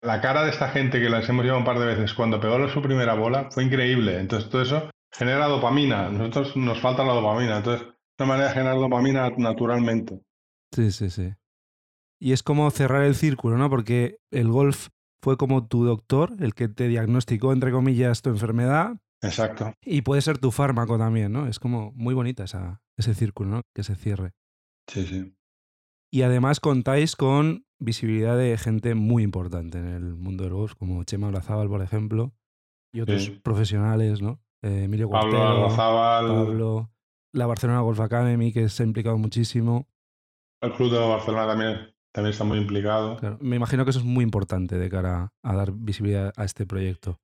La 0.02 0.20
cara 0.20 0.44
de 0.44 0.50
esta 0.50 0.68
gente 0.68 1.00
que 1.00 1.08
las 1.08 1.28
hemos 1.28 1.44
llevado 1.44 1.60
un 1.60 1.64
par 1.64 1.78
de 1.78 1.86
veces 1.86 2.12
cuando 2.14 2.40
pegó 2.40 2.68
su 2.68 2.82
primera 2.82 3.14
bola 3.14 3.48
fue 3.50 3.64
increíble. 3.64 4.18
Entonces 4.18 4.50
todo 4.50 4.62
eso 4.62 4.90
genera 5.10 5.46
dopamina. 5.46 6.10
Nosotros 6.10 6.56
nos 6.56 6.80
falta 6.80 7.04
la 7.04 7.14
dopamina. 7.14 7.58
Entonces, 7.58 7.86
es 7.86 7.94
una 8.18 8.28
manera 8.28 8.48
de 8.48 8.54
generar 8.54 8.76
dopamina 8.76 9.30
naturalmente. 9.38 10.20
Sí, 10.72 10.90
sí, 10.90 11.08
sí. 11.08 11.32
Y 12.20 12.32
es 12.32 12.42
como 12.42 12.70
cerrar 12.70 13.02
el 13.04 13.14
círculo, 13.14 13.56
¿no? 13.58 13.68
Porque 13.70 14.18
el 14.30 14.48
golf 14.48 14.88
fue 15.22 15.36
como 15.36 15.66
tu 15.66 15.84
doctor, 15.84 16.34
el 16.40 16.54
que 16.54 16.68
te 16.68 16.88
diagnosticó, 16.88 17.52
entre 17.52 17.70
comillas, 17.72 18.22
tu 18.22 18.30
enfermedad. 18.30 18.96
Exacto. 19.22 19.72
Y 19.82 20.02
puede 20.02 20.20
ser 20.22 20.38
tu 20.38 20.50
fármaco 20.50 20.98
también, 20.98 21.32
¿no? 21.32 21.46
Es 21.46 21.58
como 21.58 21.92
muy 21.92 22.14
bonita 22.14 22.44
esa, 22.44 22.82
ese 22.98 23.14
círculo, 23.14 23.50
¿no? 23.50 23.62
Que 23.74 23.82
se 23.82 23.94
cierre. 23.96 24.32
Sí, 24.88 25.06
sí. 25.06 25.34
Y 26.12 26.22
además 26.22 26.60
contáis 26.60 27.16
con 27.16 27.66
visibilidad 27.80 28.36
de 28.36 28.56
gente 28.58 28.94
muy 28.94 29.22
importante 29.22 29.78
en 29.78 29.86
el 29.88 30.14
mundo 30.14 30.44
del 30.44 30.52
golf, 30.52 30.74
como 30.74 31.02
Chema 31.04 31.28
Olazábal, 31.28 31.68
por 31.68 31.82
ejemplo, 31.82 32.34
y 32.92 33.00
otros 33.00 33.24
Sí. 33.24 33.30
profesionales, 33.42 34.22
¿no? 34.22 34.40
Eh, 34.62 34.84
Emilio 34.84 35.10
Pablo 35.10 35.42
Arrozábal, 35.42 36.26
Pablo, 36.28 36.90
la 37.32 37.46
Barcelona 37.46 37.80
Golf 37.80 38.00
Academy, 38.00 38.52
que 38.52 38.68
se 38.68 38.82
ha 38.82 38.86
implicado 38.86 39.18
muchísimo. 39.18 39.88
el 40.62 40.72
Club 40.72 40.92
de 40.92 40.98
Barcelona 40.98 41.46
también, 41.46 41.93
también 42.14 42.30
está 42.30 42.44
muy 42.44 42.58
implicado. 42.58 43.16
Claro, 43.16 43.38
me 43.40 43.56
imagino 43.56 43.84
que 43.84 43.90
eso 43.90 43.98
es 43.98 44.04
muy 44.04 44.22
importante 44.22 44.78
de 44.78 44.88
cara 44.88 45.32
a 45.42 45.56
dar 45.56 45.72
visibilidad 45.72 46.32
a 46.36 46.44
este 46.44 46.64
proyecto. 46.64 47.18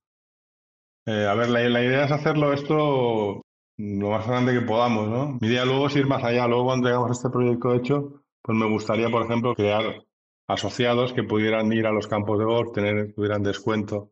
Eh, 1.07 1.27
a 1.27 1.35
ver, 1.35 1.49
la, 1.49 1.61
la 1.69 1.83
idea 1.83 2.05
es 2.05 2.11
hacerlo 2.11 2.53
esto 2.53 3.43
lo 3.79 4.11
más 4.11 4.27
grande 4.27 4.53
que 4.53 4.67
podamos, 4.67 5.09
¿no? 5.09 5.39
Mi 5.41 5.47
idea 5.47 5.65
luego 5.65 5.87
es 5.87 5.97
ir 5.97 6.07
más 6.07 6.25
allá. 6.25 6.47
Luego, 6.49 6.65
cuando 6.65 6.89
tengamos 6.89 7.13
este 7.13 7.31
proyecto 7.31 7.73
hecho, 7.73 8.25
pues 8.43 8.59
me 8.59 8.69
gustaría, 8.69 9.09
por 9.09 9.23
ejemplo, 9.23 9.55
crear 9.55 10.05
asociados 10.49 11.13
que 11.13 11.23
pudieran 11.23 11.73
ir 11.73 11.87
a 11.87 11.93
los 11.93 12.09
campos 12.09 12.39
de 12.41 12.45
golf, 12.45 12.73
tener, 12.73 13.15
tuvieran 13.15 13.45
descuento 13.45 14.11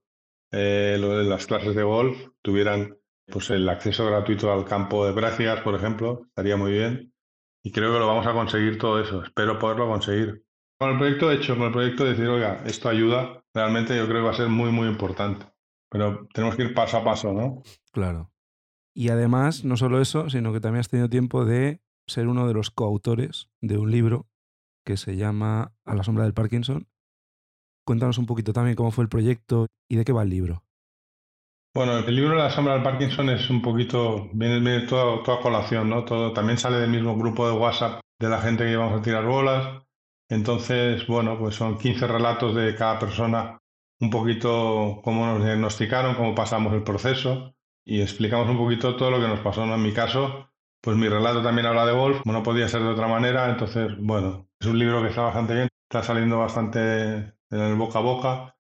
eh, 0.52 0.96
lo 0.98 1.18
de 1.18 1.24
las 1.24 1.46
clases 1.46 1.74
de 1.74 1.82
golf, 1.82 2.16
tuvieran 2.40 2.96
pues 3.26 3.50
el 3.50 3.68
acceso 3.68 4.06
gratuito 4.06 4.50
al 4.52 4.64
campo 4.64 5.04
de 5.04 5.12
Brácigas, 5.12 5.60
por 5.60 5.74
ejemplo, 5.74 6.22
estaría 6.28 6.56
muy 6.56 6.70
bien. 6.70 7.12
Y 7.64 7.72
creo 7.72 7.92
que 7.92 7.98
lo 7.98 8.06
vamos 8.06 8.26
a 8.26 8.32
conseguir 8.32 8.78
todo 8.78 9.00
eso. 9.00 9.24
Espero 9.24 9.58
poderlo 9.58 9.88
conseguir. 9.88 10.44
Con 10.78 10.90
el 10.90 10.98
proyecto 10.98 11.32
hecho, 11.32 11.56
con 11.56 11.66
el 11.66 11.72
proyecto 11.72 12.04
de 12.04 12.10
decir, 12.10 12.28
oiga, 12.28 12.62
esto 12.64 12.88
ayuda, 12.88 13.42
realmente 13.52 13.96
yo 13.96 14.06
creo 14.06 14.20
que 14.20 14.26
va 14.26 14.30
a 14.30 14.36
ser 14.36 14.48
muy, 14.48 14.70
muy 14.70 14.86
importante. 14.86 15.46
Pero 15.90 16.28
tenemos 16.32 16.54
que 16.54 16.62
ir 16.62 16.74
paso 16.74 16.98
a 16.98 17.04
paso, 17.04 17.32
¿no? 17.32 17.62
Claro. 17.92 18.30
Y 18.94 19.08
además, 19.08 19.64
no 19.64 19.76
solo 19.76 20.00
eso, 20.00 20.30
sino 20.30 20.52
que 20.52 20.60
también 20.60 20.80
has 20.80 20.88
tenido 20.88 21.08
tiempo 21.08 21.44
de 21.44 21.80
ser 22.06 22.28
uno 22.28 22.46
de 22.46 22.54
los 22.54 22.70
coautores 22.70 23.48
de 23.60 23.78
un 23.78 23.90
libro 23.90 24.26
que 24.84 24.96
se 24.96 25.16
llama 25.16 25.72
A 25.84 25.94
la 25.94 26.02
sombra 26.02 26.24
del 26.24 26.34
Parkinson. 26.34 26.88
Cuéntanos 27.84 28.18
un 28.18 28.26
poquito 28.26 28.52
también 28.52 28.76
cómo 28.76 28.90
fue 28.90 29.04
el 29.04 29.10
proyecto 29.10 29.66
y 29.88 29.96
de 29.96 30.04
qué 30.04 30.12
va 30.12 30.22
el 30.22 30.30
libro. 30.30 30.64
Bueno, 31.74 31.98
el 31.98 32.16
libro 32.16 32.34
La 32.34 32.50
sombra 32.50 32.74
del 32.74 32.82
Parkinson 32.82 33.30
es 33.30 33.50
un 33.50 33.62
poquito, 33.62 34.30
viene, 34.32 34.60
viene 34.60 34.86
todo, 34.86 35.22
toda 35.22 35.40
colación, 35.40 35.88
¿no? 35.88 36.04
Todo, 36.04 36.32
también 36.32 36.58
sale 36.58 36.78
del 36.78 36.90
mismo 36.90 37.16
grupo 37.16 37.48
de 37.48 37.56
WhatsApp 37.56 38.00
de 38.18 38.28
la 38.28 38.40
gente 38.40 38.64
que 38.64 38.72
íbamos 38.72 38.98
a 38.98 39.02
tirar 39.02 39.24
bolas. 39.24 39.87
Entonces, 40.28 41.06
bueno, 41.06 41.38
pues 41.38 41.54
son 41.54 41.78
15 41.78 42.06
relatos 42.06 42.54
de 42.54 42.74
cada 42.74 42.98
persona, 42.98 43.58
un 44.00 44.10
poquito 44.10 45.00
cómo 45.02 45.26
nos 45.26 45.44
diagnosticaron, 45.44 46.14
cómo 46.14 46.34
pasamos 46.34 46.72
el 46.74 46.82
proceso 46.82 47.54
y 47.84 48.02
explicamos 48.02 48.48
un 48.48 48.58
poquito 48.58 48.96
todo 48.96 49.10
lo 49.10 49.20
que 49.20 49.28
nos 49.28 49.40
pasó, 49.40 49.64
¿no? 49.64 49.74
En 49.74 49.82
mi 49.82 49.92
caso, 49.92 50.50
pues 50.82 50.96
mi 50.96 51.08
relato 51.08 51.42
también 51.42 51.66
habla 51.66 51.86
de 51.86 51.92
golf, 51.92 52.20
no 52.24 52.42
podía 52.42 52.68
ser 52.68 52.82
de 52.82 52.88
otra 52.88 53.08
manera, 53.08 53.48
entonces, 53.50 53.92
bueno, 53.98 54.48
es 54.60 54.66
un 54.66 54.78
libro 54.78 55.02
que 55.02 55.08
está 55.08 55.22
bastante 55.22 55.54
bien, 55.54 55.68
está 55.88 56.02
saliendo 56.02 56.38
bastante 56.38 57.14
en 57.50 57.60
el 57.60 57.74
boca 57.76 57.98
a 57.98 58.02
boca, 58.02 58.54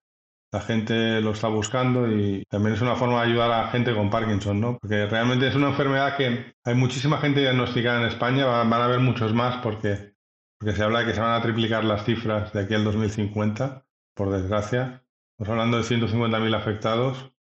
la 0.50 0.60
gente 0.60 1.20
lo 1.20 1.32
está 1.32 1.48
buscando 1.48 2.10
y 2.10 2.42
también 2.48 2.74
es 2.74 2.80
una 2.80 2.96
forma 2.96 3.22
de 3.22 3.30
ayudar 3.30 3.50
a 3.50 3.62
la 3.64 3.68
gente 3.68 3.94
con 3.94 4.08
Parkinson, 4.08 4.60
¿no? 4.60 4.78
Porque 4.78 5.06
realmente 5.06 5.46
es 5.46 5.54
una 5.54 5.68
enfermedad 5.68 6.16
que 6.16 6.54
hay 6.64 6.74
muchísima 6.74 7.18
gente 7.18 7.40
diagnosticada 7.40 8.00
en 8.00 8.06
España, 8.06 8.46
van 8.46 8.72
a 8.72 8.84
haber 8.84 9.00
muchos 9.00 9.34
más 9.34 9.58
porque, 9.58 10.14
porque 10.58 10.74
se 10.74 10.82
habla 10.82 11.00
de 11.00 11.06
que 11.06 11.14
se 11.14 11.20
van 11.20 11.32
a 11.32 11.42
triplicar 11.42 11.84
las 11.84 12.04
cifras 12.04 12.52
de 12.52 12.60
aquí 12.60 12.74
al 12.74 12.84
2050, 12.84 13.86
por 14.14 14.30
desgracia. 14.30 15.04
Estamos 15.38 15.52
hablando 15.52 15.76
de 15.76 15.84
150.000 15.84 16.56
afectados. 16.56 17.32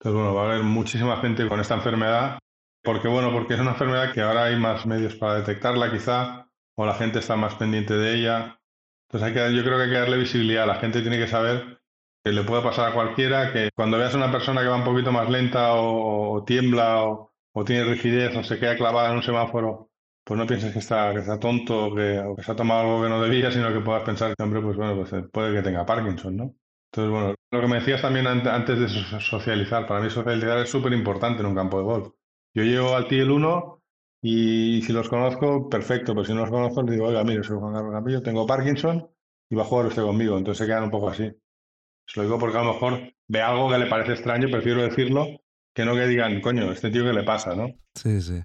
Entonces, 0.00 0.20
bueno, 0.20 0.34
va 0.34 0.42
a 0.42 0.46
haber 0.46 0.62
muchísima 0.62 1.20
gente 1.20 1.46
con 1.46 1.60
esta 1.60 1.74
enfermedad. 1.74 2.38
Porque, 2.82 3.08
bueno, 3.08 3.32
porque 3.32 3.54
es 3.54 3.60
una 3.60 3.72
enfermedad 3.72 4.12
que 4.14 4.22
ahora 4.22 4.44
hay 4.44 4.56
más 4.56 4.86
medios 4.86 5.14
para 5.16 5.34
detectarla, 5.34 5.92
quizá, 5.92 6.48
o 6.76 6.86
la 6.86 6.94
gente 6.94 7.18
está 7.18 7.36
más 7.36 7.54
pendiente 7.56 7.94
de 7.94 8.14
ella. 8.14 8.60
Entonces, 9.08 9.28
hay 9.28 9.34
que, 9.34 9.54
yo 9.54 9.62
creo 9.62 9.76
que 9.76 9.84
hay 9.84 9.90
que 9.90 9.98
darle 9.98 10.16
visibilidad. 10.16 10.66
La 10.66 10.76
gente 10.76 11.02
tiene 11.02 11.18
que 11.18 11.28
saber 11.28 11.82
que 12.24 12.32
le 12.32 12.44
puede 12.44 12.62
pasar 12.62 12.90
a 12.90 12.94
cualquiera, 12.94 13.52
que 13.52 13.70
cuando 13.74 13.98
veas 13.98 14.14
a 14.14 14.16
una 14.16 14.32
persona 14.32 14.62
que 14.62 14.68
va 14.68 14.76
un 14.76 14.84
poquito 14.84 15.12
más 15.12 15.28
lenta 15.28 15.74
o, 15.74 16.32
o 16.32 16.44
tiembla 16.44 17.04
o, 17.04 17.32
o, 17.52 17.64
tiene 17.64 17.84
rigidez 17.84 18.34
o 18.36 18.42
se 18.42 18.58
queda 18.58 18.76
clavada 18.76 19.10
en 19.10 19.16
un 19.16 19.22
semáforo, 19.22 19.90
pues 20.28 20.36
no 20.36 20.46
pienses 20.46 20.74
que 20.74 20.80
está, 20.80 21.10
que 21.14 21.20
está 21.20 21.40
tonto 21.40 21.94
que, 21.94 22.18
o 22.18 22.36
que 22.36 22.42
se 22.42 22.52
ha 22.52 22.54
tomado 22.54 22.80
algo 22.82 23.02
que 23.02 23.08
no 23.08 23.22
debía, 23.22 23.50
sino 23.50 23.72
que 23.72 23.80
puedas 23.80 24.02
pensar 24.02 24.36
que, 24.36 24.42
hombre, 24.42 24.60
pues 24.60 24.76
bueno, 24.76 24.94
pues 24.94 25.24
puede 25.32 25.54
que 25.54 25.62
tenga 25.62 25.86
Parkinson, 25.86 26.36
¿no? 26.36 26.54
Entonces, 26.92 27.10
bueno, 27.10 27.34
lo 27.50 27.60
que 27.62 27.66
me 27.66 27.76
decías 27.76 28.02
también 28.02 28.26
antes 28.26 28.78
de 28.78 28.88
socializar, 29.20 29.86
para 29.86 30.02
mí 30.02 30.10
socializar 30.10 30.58
es 30.58 30.68
súper 30.68 30.92
importante 30.92 31.40
en 31.40 31.46
un 31.46 31.54
campo 31.54 31.78
de 31.78 31.84
golf. 31.84 32.08
Yo 32.54 32.62
llego 32.62 32.94
al 32.94 33.08
TIL 33.08 33.30
1 33.30 33.82
y 34.20 34.82
si 34.82 34.92
los 34.92 35.08
conozco, 35.08 35.70
perfecto, 35.70 36.12
pero 36.12 36.26
si 36.26 36.34
no 36.34 36.42
los 36.42 36.50
conozco, 36.50 36.82
les 36.82 36.96
digo, 36.96 37.06
oiga, 37.06 37.24
mire, 37.24 37.42
soy 37.42 37.56
Juan 37.58 37.72
Carlos 37.72 37.92
Campillo, 37.94 38.20
tengo 38.20 38.46
Parkinson 38.46 39.08
y 39.48 39.54
va 39.56 39.62
a 39.62 39.66
jugar 39.66 39.86
usted 39.86 40.02
conmigo. 40.02 40.36
Entonces 40.36 40.58
se 40.58 40.70
quedan 40.70 40.84
un 40.84 40.90
poco 40.90 41.08
así. 41.08 41.32
Se 42.06 42.20
lo 42.20 42.24
digo 42.24 42.38
porque 42.38 42.58
a 42.58 42.64
lo 42.64 42.74
mejor 42.74 43.00
ve 43.28 43.40
algo 43.40 43.70
que 43.70 43.78
le 43.78 43.86
parece 43.86 44.12
extraño, 44.12 44.50
prefiero 44.50 44.82
decirlo, 44.82 45.26
que 45.74 45.86
no 45.86 45.94
que 45.94 46.06
digan, 46.06 46.42
coño, 46.42 46.70
este 46.70 46.90
tío 46.90 47.04
que 47.04 47.14
le 47.14 47.22
pasa, 47.22 47.54
¿no? 47.54 47.68
Sí, 47.94 48.20
sí. 48.20 48.42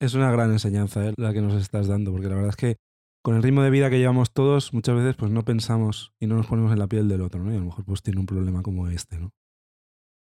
Es 0.00 0.14
una 0.14 0.32
gran 0.32 0.50
enseñanza 0.50 1.06
¿eh? 1.06 1.12
la 1.18 1.34
que 1.34 1.42
nos 1.42 1.54
estás 1.54 1.86
dando, 1.86 2.10
porque 2.10 2.28
la 2.28 2.36
verdad 2.36 2.50
es 2.50 2.56
que 2.56 2.76
con 3.22 3.36
el 3.36 3.42
ritmo 3.42 3.62
de 3.62 3.68
vida 3.68 3.90
que 3.90 3.98
llevamos 3.98 4.32
todos, 4.32 4.72
muchas 4.72 4.96
veces 4.96 5.14
pues 5.14 5.30
no 5.30 5.44
pensamos 5.44 6.14
y 6.18 6.26
no 6.26 6.36
nos 6.36 6.46
ponemos 6.46 6.72
en 6.72 6.78
la 6.78 6.86
piel 6.86 7.06
del 7.06 7.20
otro, 7.20 7.44
¿no? 7.44 7.52
Y 7.52 7.56
a 7.56 7.58
lo 7.58 7.66
mejor 7.66 7.84
pues 7.84 8.02
tiene 8.02 8.18
un 8.18 8.24
problema 8.24 8.62
como 8.62 8.88
este, 8.88 9.18
¿no? 9.18 9.30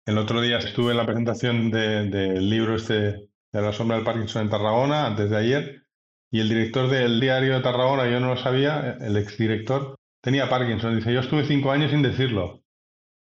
El 0.05 0.17
otro 0.17 0.41
día 0.41 0.57
estuve 0.57 0.91
en 0.91 0.97
la 0.97 1.05
presentación 1.05 1.71
del 1.71 2.11
de, 2.11 2.41
libro 2.41 2.75
este 2.75 2.93
de 2.93 3.61
la 3.61 3.71
sombra 3.71 3.95
del 3.95 4.05
Parkinson 4.05 4.43
en 4.43 4.49
Tarragona, 4.49 5.05
antes 5.05 5.29
de 5.29 5.37
ayer, 5.37 5.83
y 6.29 6.41
el 6.41 6.49
director 6.49 6.89
del 6.89 7.21
diario 7.21 7.53
de 7.53 7.61
Tarragona, 7.61 8.09
yo 8.09 8.19
no 8.19 8.27
lo 8.27 8.37
sabía, 8.37 8.97
el 8.99 9.15
exdirector, 9.15 9.95
tenía 10.21 10.49
Parkinson. 10.49 10.95
Dice, 10.95 11.13
yo 11.13 11.21
estuve 11.21 11.45
cinco 11.45 11.71
años 11.71 11.91
sin 11.91 12.01
decirlo. 12.01 12.61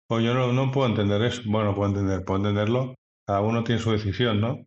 Pues 0.07 0.23
yo 0.23 0.33
no, 0.33 0.53
no 0.53 0.71
puedo 0.71 0.87
entender 0.87 1.21
eso. 1.21 1.41
Bueno, 1.45 1.75
puedo 1.75 1.89
entender, 1.89 2.23
puedo 2.23 2.37
entenderlo. 2.37 2.95
Cada 3.27 3.41
uno 3.41 3.63
tiene 3.63 3.81
su 3.81 3.91
decisión, 3.91 4.39
¿no? 4.39 4.65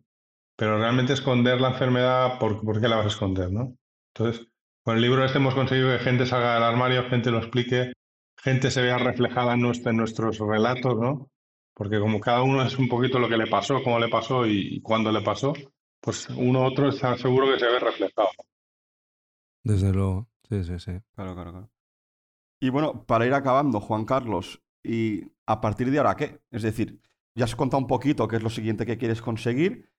Pero 0.59 0.77
realmente 0.77 1.13
esconder 1.13 1.59
la 1.59 1.69
enfermedad, 1.69 2.37
¿por, 2.37 2.61
¿por 2.61 2.79
qué 2.79 2.87
la 2.87 2.97
vas 2.97 3.05
a 3.05 3.09
esconder, 3.09 3.51
no? 3.51 3.75
Entonces, 4.13 4.45
con 4.83 4.97
el 4.97 5.01
libro 5.01 5.25
este 5.25 5.39
hemos 5.39 5.55
conseguido 5.55 5.97
que 5.97 6.03
gente 6.03 6.27
salga 6.27 6.53
del 6.53 6.63
armario, 6.63 7.09
gente 7.09 7.31
lo 7.31 7.39
explique, 7.39 7.93
gente 8.37 8.69
se 8.69 8.81
vea 8.81 8.97
reflejada 8.97 9.53
en, 9.53 9.61
nuestro, 9.61 9.89
en 9.91 9.97
nuestros 9.97 10.37
relatos, 10.37 10.97
¿no? 10.97 11.29
porque 11.79 11.97
como 11.97 12.19
cada 12.19 12.43
uno 12.43 12.61
es 12.61 12.77
un 12.77 12.89
poquito 12.89 13.19
lo 13.19 13.29
que 13.29 13.37
le 13.37 13.47
pasó, 13.47 13.81
cómo 13.81 13.99
le 13.99 14.09
pasó 14.09 14.45
y, 14.45 14.81
cuándo 14.81 15.13
le 15.13 15.21
pasó, 15.21 15.53
pues 16.01 16.27
uno 16.31 16.59
u 16.59 16.63
otro 16.65 16.89
está 16.89 17.17
seguro 17.17 17.47
que 17.47 17.57
se 17.57 17.67
ve 17.67 17.79
reflejado. 17.79 18.27
Desde 19.63 19.93
luego, 19.93 20.27
sí, 20.49 20.61
sí, 20.65 20.77
sí. 20.77 20.91
Claro, 21.15 21.35
claro, 21.35 21.51
claro. 21.51 21.69
Y 22.59 22.67
bueno, 22.67 23.05
para 23.05 23.25
ir 23.25 23.33
acabando, 23.33 23.79
Juan 23.79 24.03
Carlos, 24.03 24.61
¿y 24.83 25.31
a 25.45 25.61
partir 25.61 25.89
de 25.89 25.99
ahora 25.99 26.17
qué? 26.17 26.41
Es 26.51 26.63
decir, 26.63 26.99
ya 27.33 27.45
has 27.45 27.55
contado 27.55 27.81
un 27.81 27.87
poquito 27.87 28.27
qué 28.27 28.35
es 28.35 28.43
lo 28.43 28.49
siguiente 28.49 28.85
que 28.85 28.97
quieres 28.97 29.21
conseguir, 29.21 29.89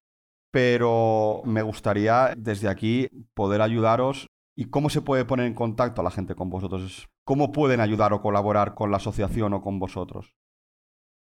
pero 0.51 1.43
me 1.45 1.63
gustaría 1.63 2.35
desde 2.37 2.69
aquí 2.69 3.09
poder 3.35 3.63
ayudaros. 3.63 4.29
¿Y 4.57 4.67
cómo 4.67 4.91
se 4.91 5.01
puede 5.01 5.25
poner 5.25 5.47
en 5.47 5.55
contacto 5.55 6.01
a 6.01 6.05
la 6.05 6.11
gente 6.11 6.35
con 6.35 6.51
vosotros? 6.51 7.09
¿Cómo 7.25 7.53
pueden 7.53 7.81
ayudar 7.81 8.13
o 8.13 8.21
colaborar 8.21 8.75
con 8.75 8.91
la 8.91 8.99
asociación 8.99 9.55
o 9.55 9.63
con 9.63 9.79
vosotros? 9.79 10.35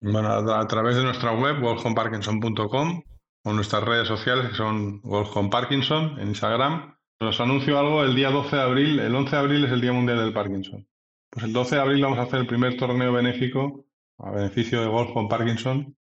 Bueno, 0.02 0.30
a, 0.30 0.68
través 0.68 0.96
de 0.98 1.04
nuestra 1.04 1.32
web, 1.32 1.60
wolfhomeparkinson.com, 1.62 3.04
o 3.46 3.54
nuestras 3.54 3.84
redes 3.84 4.08
sociales, 4.08 4.50
que 4.50 4.56
son 4.56 5.02
Wolfhome 5.02 5.50
Parkinson, 5.50 6.20
en 6.20 6.28
Instagram. 6.30 6.96
Os 7.20 7.40
anuncio 7.40 7.80
algo 7.80 8.04
el 8.04 8.14
día 8.14 8.30
12 8.30 8.56
de 8.56 8.62
abril. 8.62 9.00
El 9.00 9.16
11 9.16 9.32
de 9.32 9.42
abril 9.42 9.66
es 9.66 9.72
el 9.72 9.82
Día 9.82 9.94
Mundial 9.94 10.18
del 10.18 10.34
Parkinson. 10.34 10.88
Pues 11.30 11.46
el 11.46 11.54
12 11.54 11.76
de 11.76 11.82
abril 11.82 12.02
vamos 12.04 12.20
a 12.20 12.24
hacer 12.24 12.40
el 12.40 12.48
primer 12.48 12.76
torneo 12.78 13.14
benéfico 13.14 13.86
a 14.18 14.32
beneficio 14.32 14.82
de 14.82 14.88
golf 14.88 15.12
Parkinson 15.30 15.96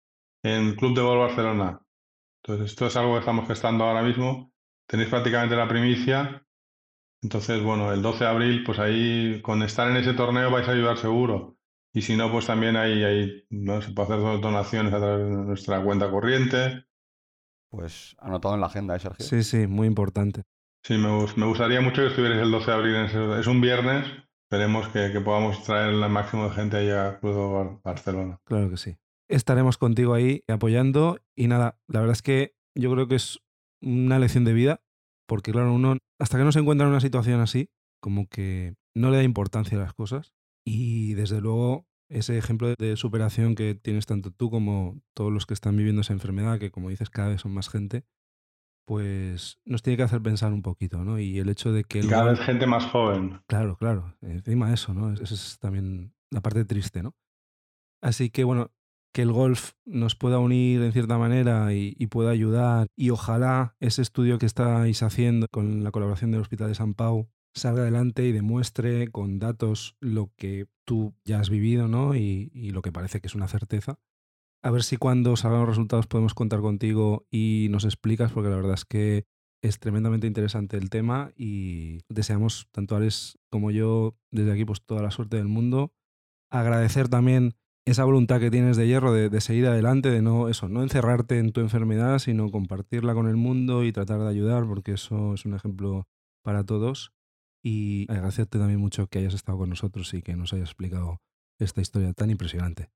en 0.44 0.76
Club 0.76 0.96
de 0.96 1.02
Golf 1.02 1.20
Barcelona. 1.20 1.83
Entonces, 2.44 2.72
esto 2.72 2.88
es 2.88 2.96
algo 2.98 3.14
que 3.14 3.20
estamos 3.20 3.48
gestando 3.48 3.86
ahora 3.86 4.04
mismo. 4.04 4.52
Tenéis 4.86 5.10
prácticamente 5.10 5.56
la 5.56 5.68
primicia. 5.68 6.46
Entonces, 7.22 7.64
bueno, 7.64 7.94
el 7.94 8.02
12 8.02 8.24
de 8.26 8.30
abril, 8.30 8.64
pues 8.66 8.80
ahí 8.80 9.42
con 9.42 9.64
estar 9.64 9.90
en 9.90 9.98
ese 9.98 10.14
torneo 10.14 10.52
vais 10.52 10.68
a 10.68 10.72
ayudar 10.72 10.98
seguro. 10.98 11.58
Y 11.94 12.02
si 12.02 12.18
no, 12.18 12.30
pues 12.32 12.48
también 12.48 12.76
hay, 12.76 13.04
hay 13.04 13.46
¿no? 13.50 13.82
se 13.82 13.92
puede 13.92 14.14
hacer 14.14 14.42
donaciones 14.42 14.94
a 14.94 14.98
través 14.98 15.26
de 15.26 15.32
nuestra 15.32 15.82
cuenta 15.82 16.12
corriente. 16.12 16.86
Pues 17.70 18.16
anotado 18.20 18.56
en 18.56 18.62
la 18.62 18.68
agenda, 18.68 18.96
¿eh, 18.96 19.00
Sergio? 19.00 19.26
Sí, 19.26 19.44
sí, 19.44 19.68
muy 19.68 19.88
importante. 19.88 20.44
Sí, 20.84 20.98
me, 20.98 21.08
me 21.38 21.46
gustaría 21.46 21.80
mucho 21.80 22.02
que 22.02 22.10
estuvierais 22.10 22.42
el 22.42 22.52
12 22.52 22.66
de 22.66 22.78
abril. 22.78 22.96
es 23.40 23.48
un 23.48 23.62
viernes. 23.62 24.06
Esperemos 24.44 24.88
que, 24.90 25.10
podamos 25.22 25.64
traer 25.64 25.94
el 25.94 26.10
máximo 26.10 26.44
de 26.44 26.52
gente 26.52 26.78
allá 26.78 27.08
a 27.08 27.20
Club 27.20 27.82
Barcelona. 27.84 28.40
Claro 28.44 28.70
que 28.70 28.78
sí. 28.78 28.96
Estaremos 29.34 29.78
contigo 29.78 30.14
ahí 30.14 30.44
apoyando. 30.48 31.20
Y 31.36 31.48
nada, 31.48 31.80
la 31.88 32.00
verdad 32.02 32.14
es 32.14 32.22
que 32.22 32.56
yo 32.76 32.92
creo 32.92 33.08
que 33.08 33.16
es 33.16 33.40
una 33.82 34.20
lección 34.20 34.46
de 34.46 34.54
vida. 34.54 34.84
Porque 35.28 35.52
claro, 35.52 35.74
uno 35.74 35.98
hasta 36.20 36.38
que 36.38 36.44
no 36.44 36.52
se 36.52 36.60
encuentra 36.60 36.86
en 36.86 36.92
una 36.92 37.00
situación 37.00 37.40
así, 37.40 37.70
como 38.02 38.28
que 38.28 38.76
no 38.96 39.10
le 39.10 39.18
da 39.18 39.24
importancia 39.24 39.78
a 39.78 39.82
las 39.82 39.94
cosas. 39.94 40.34
Y 40.66 41.14
desde 41.16 41.42
luego, 41.42 41.88
ese 42.10 42.38
ejemplo 42.38 42.74
de 42.78 42.96
superación 42.96 43.56
que 43.56 43.76
tienes 43.76 44.06
tanto 44.06 44.32
tú 44.32 44.50
como 44.52 45.02
todos 45.16 45.32
los 45.32 45.46
que 45.46 45.54
están 45.54 45.76
viviendo 45.76 46.02
esa 46.02 46.14
enfermedad, 46.14 46.60
que 46.60 46.72
como 46.72 46.90
dices, 46.90 47.10
cada 47.10 47.30
vez 47.30 47.42
son 47.42 47.54
más 47.54 47.70
gente, 47.70 48.06
pues 48.86 49.60
nos 49.66 49.82
tiene 49.82 49.98
que 49.98 50.04
hacer 50.04 50.22
pensar 50.22 50.54
un 50.54 50.62
poquito, 50.62 51.04
¿no? 51.04 51.20
Y 51.20 51.40
el 51.40 51.50
hecho 51.50 51.72
de 51.72 51.84
que... 51.84 52.08
cada 52.08 52.32
vez 52.32 52.40
gente 52.42 52.68
más 52.68 52.86
joven. 52.86 53.42
Claro, 53.48 53.78
claro. 53.78 54.16
Encima 54.22 54.74
eso, 54.74 54.94
¿no? 54.94 55.14
Esa 55.14 55.34
es 55.34 55.58
también 55.60 56.14
la 56.30 56.42
parte 56.42 56.66
triste, 56.66 57.02
¿no? 57.02 57.16
Así 58.02 58.30
que, 58.30 58.44
bueno, 58.44 58.72
que 59.14 59.22
el 59.22 59.32
golf 59.32 59.74
nos 59.86 60.16
pueda 60.16 60.40
unir 60.40 60.82
en 60.82 60.92
cierta 60.92 61.18
manera 61.18 61.74
y, 61.74 61.94
pueda 62.08 62.32
ayudar. 62.32 62.88
Y 62.98 63.12
ojalá 63.12 63.76
ese 63.80 64.02
estudio 64.02 64.40
que 64.40 64.46
estáis 64.46 65.04
haciendo 65.04 65.48
con 65.52 65.84
la 65.84 65.92
colaboración 65.92 66.32
del 66.32 66.42
Hospital 66.42 66.68
de 66.68 66.76
San 66.76 66.96
Pau 66.96 67.30
salga 67.54 67.84
adelante 67.84 68.26
y 68.26 68.32
demuestre 68.32 69.10
con 69.10 69.38
datos 69.38 69.96
lo 70.00 70.32
que 70.36 70.68
tú 70.86 71.14
ya 71.24 71.40
has 71.40 71.52
vivido, 71.52 71.88
¿no? 71.88 72.16
Y, 72.16 72.50
lo 72.72 72.82
que 72.82 72.92
parece 72.92 73.22
que 73.22 73.28
es 73.28 73.36
una 73.36 73.48
certeza. 73.48 74.00
A 74.64 74.72
ver 74.72 74.84
si 74.84 74.98
cuando 74.98 75.36
salgan 75.36 75.60
los 75.60 75.70
resultados 75.70 76.08
podemos 76.08 76.34
contar 76.34 76.62
contigo 76.62 77.28
y 77.30 77.68
nos 77.70 77.86
explicas, 77.86 78.32
porque 78.32 78.50
la 78.50 78.56
verdad 78.56 78.74
es 78.74 78.86
que 78.86 79.26
es 79.62 79.80
tremendamente 79.80 80.26
interesante 80.26 80.78
el 80.78 80.90
tema 80.90 81.32
y 81.36 82.00
deseamos, 82.10 82.68
tanto 82.72 82.96
Alex 82.96 83.38
como 83.50 83.72
yo, 83.72 84.18
desde 84.32 84.52
aquí, 84.52 84.66
pues 84.66 84.84
toda 84.84 85.04
la 85.04 85.12
suerte 85.12 85.38
del 85.38 85.48
mundo. 85.48 85.94
Agradecer 86.50 87.10
también 87.10 87.56
esa 87.86 88.06
voluntad 88.06 88.40
que 88.40 88.52
tienes 88.52 88.78
de 88.78 88.88
hierro 88.88 89.12
de, 89.12 89.30
de, 89.30 89.42
seguir 89.42 89.68
adelante, 89.68 90.10
de 90.10 90.22
no 90.22 90.50
eso, 90.50 90.70
no 90.70 90.84
encerrarte 90.84 91.40
en 91.40 91.52
tu 91.52 91.62
enfermedad, 91.62 92.20
sino 92.20 92.50
compartirla 92.50 93.14
con 93.14 93.28
el 93.28 93.36
mundo 93.36 93.84
y 93.84 93.92
tratar 93.92 94.20
de 94.20 94.30
ayudar, 94.30 94.66
porque 94.66 94.94
eso 94.94 95.34
es 95.34 95.46
un 95.46 95.54
ejemplo 95.54 96.08
para 96.44 96.64
todos 96.64 97.14
y 97.64 98.06
agradecerte 98.12 98.60
también 98.60 98.80
mucho 98.80 99.08
que 99.08 99.20
hayas 99.20 99.34
estado 99.34 99.58
con 99.58 99.70
nosotros 99.70 100.14
y 100.14 100.22
que 100.22 100.36
nos 100.36 100.54
hayas 100.54 100.70
explicado 100.70 101.22
esta 101.60 101.82
historia 101.82 102.14
tan 102.14 102.30
impresionante. 102.30 102.90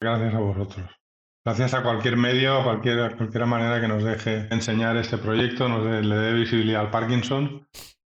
Gracias 0.00 0.34
a 0.34 0.38
vosotros. 0.40 0.90
Gracias 1.44 1.74
a 1.74 1.82
cualquier 1.82 2.16
medio, 2.16 2.58
a 2.58 2.64
cualquier, 2.64 3.16
cualquier 3.16 3.46
manera 3.46 3.80
que 3.80 3.88
nos 3.88 4.02
deje 4.02 4.48
enseñar 4.52 4.96
este 4.96 5.18
proyecto, 5.18 5.68
nos 5.68 5.84
le 5.84 6.16
dé 6.16 6.32
visibilidad 6.32 6.80
al 6.80 6.90
Parkinson 6.90 7.68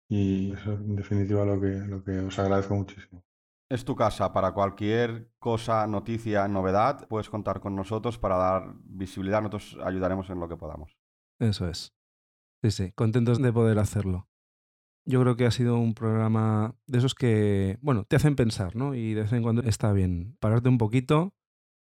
y 0.08 0.52
eso 0.52 0.72
en 0.72 0.96
definitiva 0.96 1.44
lo 1.44 1.60
que, 1.60 1.68
lo 1.68 2.02
que 2.02 2.18
os 2.20 2.38
agradezco 2.38 2.74
muchísimo. 2.74 3.22
Es 3.70 3.84
tu 3.84 3.96
casa, 3.96 4.32
para 4.32 4.52
cualquier 4.52 5.30
cosa, 5.38 5.86
noticia, 5.86 6.48
novedad, 6.48 7.06
puedes 7.08 7.28
contar 7.28 7.60
con 7.60 7.76
nosotros 7.76 8.18
para 8.18 8.36
dar 8.36 8.74
visibilidad, 8.84 9.42
nosotros 9.42 9.78
ayudaremos 9.84 10.30
en 10.30 10.40
lo 10.40 10.48
que 10.48 10.56
podamos. 10.56 10.96
Eso 11.38 11.68
es. 11.68 11.94
Sí, 12.62 12.70
sí, 12.70 12.92
contentos 12.92 13.40
de 13.40 13.52
poder 13.52 13.78
hacerlo 13.78 14.28
yo 15.08 15.22
creo 15.22 15.36
que 15.36 15.46
ha 15.46 15.50
sido 15.50 15.78
un 15.78 15.94
programa 15.94 16.76
de 16.86 16.98
esos 16.98 17.14
que, 17.14 17.78
bueno, 17.80 18.04
te 18.04 18.16
hacen 18.16 18.36
pensar, 18.36 18.76
¿no? 18.76 18.94
Y 18.94 19.14
de 19.14 19.22
vez 19.22 19.32
en 19.32 19.42
cuando 19.42 19.62
está 19.62 19.90
bien 19.92 20.36
pararte 20.38 20.68
un 20.68 20.76
poquito 20.76 21.34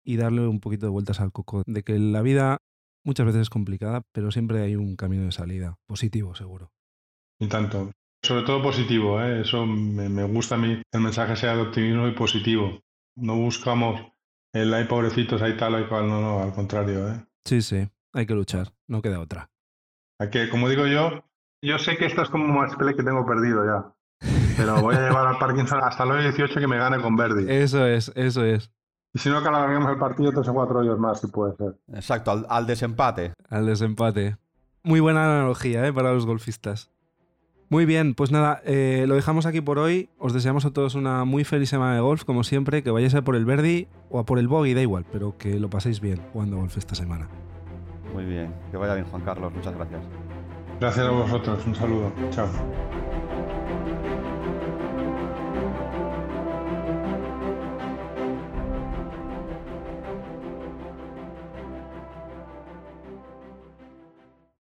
y 0.04 0.18
darle 0.18 0.48
un 0.48 0.60
poquito 0.60 0.88
de 0.88 0.92
vueltas 0.92 1.20
al 1.20 1.32
coco, 1.32 1.62
de 1.68 1.84
que 1.84 2.00
la 2.00 2.24
vida 2.24 2.58
muchas 3.06 3.28
veces 3.28 3.44
es 3.44 3.50
complicada, 3.52 4.02
pero 4.14 4.32
siempre 4.32 4.64
hay 4.64 4.76
un 4.76 4.96
camino 4.96 5.26
de 5.26 5.32
salida, 5.32 5.78
positivo 5.86 6.34
seguro. 6.34 6.72
Y 7.40 7.48
tanto. 7.48 7.92
Sobre 8.24 8.44
todo 8.44 8.64
positivo, 8.64 9.22
¿eh? 9.22 9.42
eso 9.42 9.66
me, 9.66 10.24
gusta 10.24 10.56
a 10.56 10.58
mí, 10.58 10.82
el 10.92 11.02
mensaje 11.02 11.36
sea 11.36 11.56
de 11.58 11.64
optimismo 11.64 12.08
y 12.08 12.12
positivo. 12.14 12.80
No 13.18 13.36
buscamos 13.36 14.00
el 14.54 14.74
hay 14.74 14.86
pobrecitos, 14.86 15.42
hay 15.42 15.58
tal, 15.58 15.76
hay 15.76 15.88
cual, 15.88 16.08
no, 16.08 16.22
no, 16.22 16.40
al 16.40 16.54
contrario. 16.54 17.10
¿eh? 17.10 17.26
Sí, 17.44 17.62
sí, 17.62 17.90
hay 18.14 18.26
que 18.26 18.34
luchar, 18.34 18.72
no 18.88 19.02
queda 19.02 19.20
otra. 19.20 19.50
Hay 20.20 20.30
que, 20.30 20.48
como 20.50 20.70
digo 20.70 20.88
yo, 20.88 21.26
yo 21.62 21.78
sé 21.80 21.98
que 21.98 22.06
esto 22.06 22.22
es 22.22 22.30
como 22.30 22.46
un 22.46 22.78
play 22.78 22.96
que 22.96 23.04
tengo 23.04 23.26
perdido 23.26 23.66
ya. 23.66 23.94
Pero 24.56 24.82
voy 24.82 24.96
a 24.96 25.02
llevar 25.02 25.28
al 25.28 25.38
Parkinson 25.38 25.82
hasta 25.84 26.04
el 26.04 26.22
18 26.22 26.62
que 26.62 26.68
me 26.68 26.78
gane 26.78 27.02
con 27.02 27.18
Verdi. 27.18 27.52
Eso 27.52 27.86
es, 27.86 28.10
eso 28.16 28.46
es. 28.46 28.72
Y 29.14 29.20
si 29.20 29.30
no, 29.30 29.42
que 29.42 29.50
alarguemos 29.50 29.92
el 29.92 29.98
partido 29.98 30.32
tres 30.32 30.48
o 30.48 30.54
cuatro 30.54 30.80
años 30.80 30.98
más, 30.98 31.20
si 31.20 31.28
puede 31.28 31.58
ser. 31.58 31.76
Exacto, 31.94 32.46
al, 32.48 32.68
desempate. 32.68 33.34
Al 33.50 33.66
desempate. 33.66 34.38
Muy 34.82 35.02
buena 35.02 35.26
analogía 35.26 35.86
¿eh? 35.86 35.92
para 35.92 36.14
los 36.14 36.26
golfistas. 36.26 36.93
Muy 37.74 37.88
bien, 37.88 38.14
pues 38.14 38.32
nada, 38.32 38.62
eh, 38.66 39.06
lo 39.08 39.16
dejamos 39.16 39.48
aquí 39.48 39.60
por 39.60 39.80
hoy. 39.80 40.08
Os 40.20 40.32
deseamos 40.32 40.64
a 40.64 40.70
todos 40.70 40.94
una 40.94 41.26
muy 41.26 41.44
feliz 41.44 41.70
semana 41.70 41.96
de 41.96 42.02
golf, 42.02 42.24
como 42.24 42.44
siempre, 42.44 42.84
que 42.84 42.92
vayáis 42.92 43.16
a 43.16 43.24
por 43.24 43.36
el 43.36 43.46
Verdi 43.46 43.88
o 44.12 44.20
a 44.20 44.28
por 44.28 44.38
el 44.38 44.48
Bogey, 44.48 44.76
da 44.76 44.82
igual, 44.84 45.06
pero 45.12 45.40
que 45.40 45.60
lo 45.60 45.72
paséis 45.72 46.00
bien 46.00 46.22
jugando 46.32 46.58
golf 46.58 46.78
esta 46.78 46.94
semana. 46.94 47.28
Muy 48.14 48.26
bien, 48.26 48.54
que 48.70 48.78
vaya 48.78 48.94
bien 48.94 49.08
Juan 49.08 49.24
Carlos, 49.24 49.52
muchas 49.52 49.74
gracias. 49.74 50.04
Gracias 50.80 51.08
a 51.08 51.10
vosotros, 51.10 51.66
un 51.66 51.74
saludo, 51.74 52.14
chao. 52.30 52.48